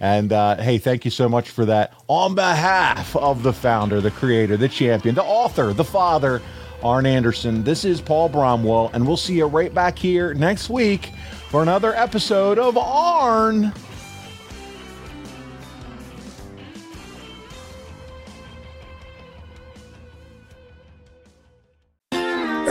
[0.00, 1.94] And uh, hey, thank you so much for that.
[2.08, 6.42] On behalf of the founder, the creator, the champion, the author, the father,
[6.82, 11.12] Arn Anderson, this is Paul Bromwell, and we'll see you right back here next week
[11.50, 13.72] for another episode of Arn.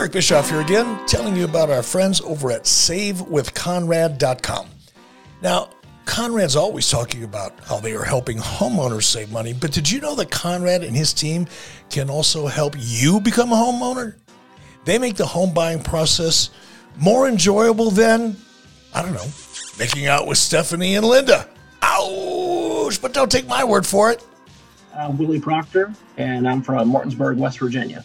[0.00, 4.66] Eric Bischoff here again, telling you about our friends over at SaveWithConrad.com.
[5.42, 5.68] Now,
[6.10, 10.16] Conrad's always talking about how they are helping homeowners save money, but did you know
[10.16, 11.46] that Conrad and his team
[11.88, 14.16] can also help you become a homeowner?
[14.84, 16.50] They make the home buying process
[16.98, 18.36] more enjoyable than,
[18.92, 19.28] I don't know,
[19.78, 21.48] making out with Stephanie and Linda.
[21.80, 23.00] Ouch!
[23.00, 24.20] But don't take my word for it.
[24.96, 28.04] I'm Willie Proctor, and I'm from Martinsburg, West Virginia.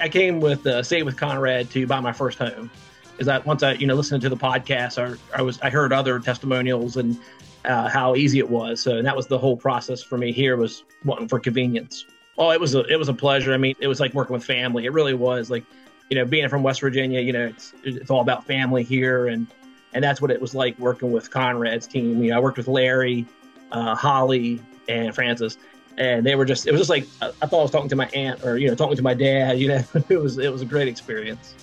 [0.00, 2.68] I came with uh, Save with Conrad to buy my first home.
[3.18, 5.92] Is that once I, you know, listened to the podcast, I, I was I heard
[5.92, 7.18] other testimonials and
[7.64, 8.80] uh, how easy it was.
[8.80, 10.32] So and that was the whole process for me.
[10.32, 12.04] Here was wanting for convenience.
[12.36, 13.52] Oh, it was a it was a pleasure.
[13.52, 14.84] I mean, it was like working with family.
[14.84, 15.50] It really was.
[15.50, 15.64] Like,
[16.08, 19.46] you know, being from West Virginia, you know, it's it's all about family here, and
[19.92, 22.22] and that's what it was like working with Conrad's team.
[22.22, 23.26] You know, I worked with Larry,
[23.72, 25.58] uh, Holly, and Francis,
[25.96, 27.96] and they were just it was just like I, I thought I was talking to
[27.96, 29.58] my aunt or you know talking to my dad.
[29.58, 31.54] You know, it was it was a great experience.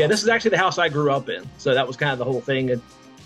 [0.00, 2.18] Yeah, this is actually the house I grew up in, so that was kind of
[2.18, 2.70] the whole thing.
[2.70, 2.82] And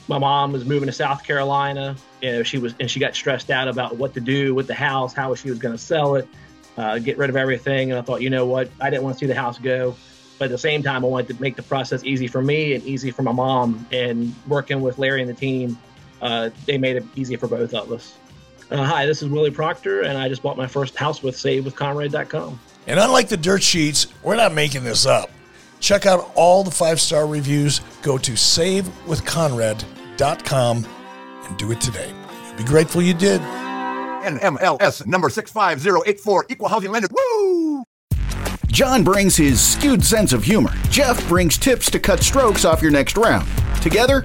[0.09, 1.96] my mom was moving to South Carolina.
[2.20, 4.74] You know, she was and she got stressed out about what to do with the
[4.74, 6.28] house, how she was going to sell it,
[6.76, 7.90] uh, get rid of everything.
[7.90, 9.96] And I thought, you know what, I didn't want to see the house go.
[10.38, 12.82] But at the same time, I wanted to make the process easy for me and
[12.84, 13.86] easy for my mom.
[13.92, 15.78] And working with Larry and the team,
[16.20, 18.16] uh, they made it easy for both of us.
[18.70, 22.59] Uh, hi, this is Willie Proctor, and I just bought my first house with SaveWithConrad.com.
[22.86, 25.30] And unlike the dirt sheets, we're not making this up.
[25.85, 27.82] Check out all the five star reviews.
[28.01, 30.86] Go to savewithconrad.com
[31.44, 32.11] and do it today.
[32.47, 33.43] You'll be grateful you did.
[33.43, 37.09] NMLS number 65084, equal housing lender.
[37.11, 37.85] Woo!
[38.69, 40.73] John brings his skewed sense of humor.
[40.89, 43.47] Jeff brings tips to cut strokes off your next round.
[43.82, 44.24] Together,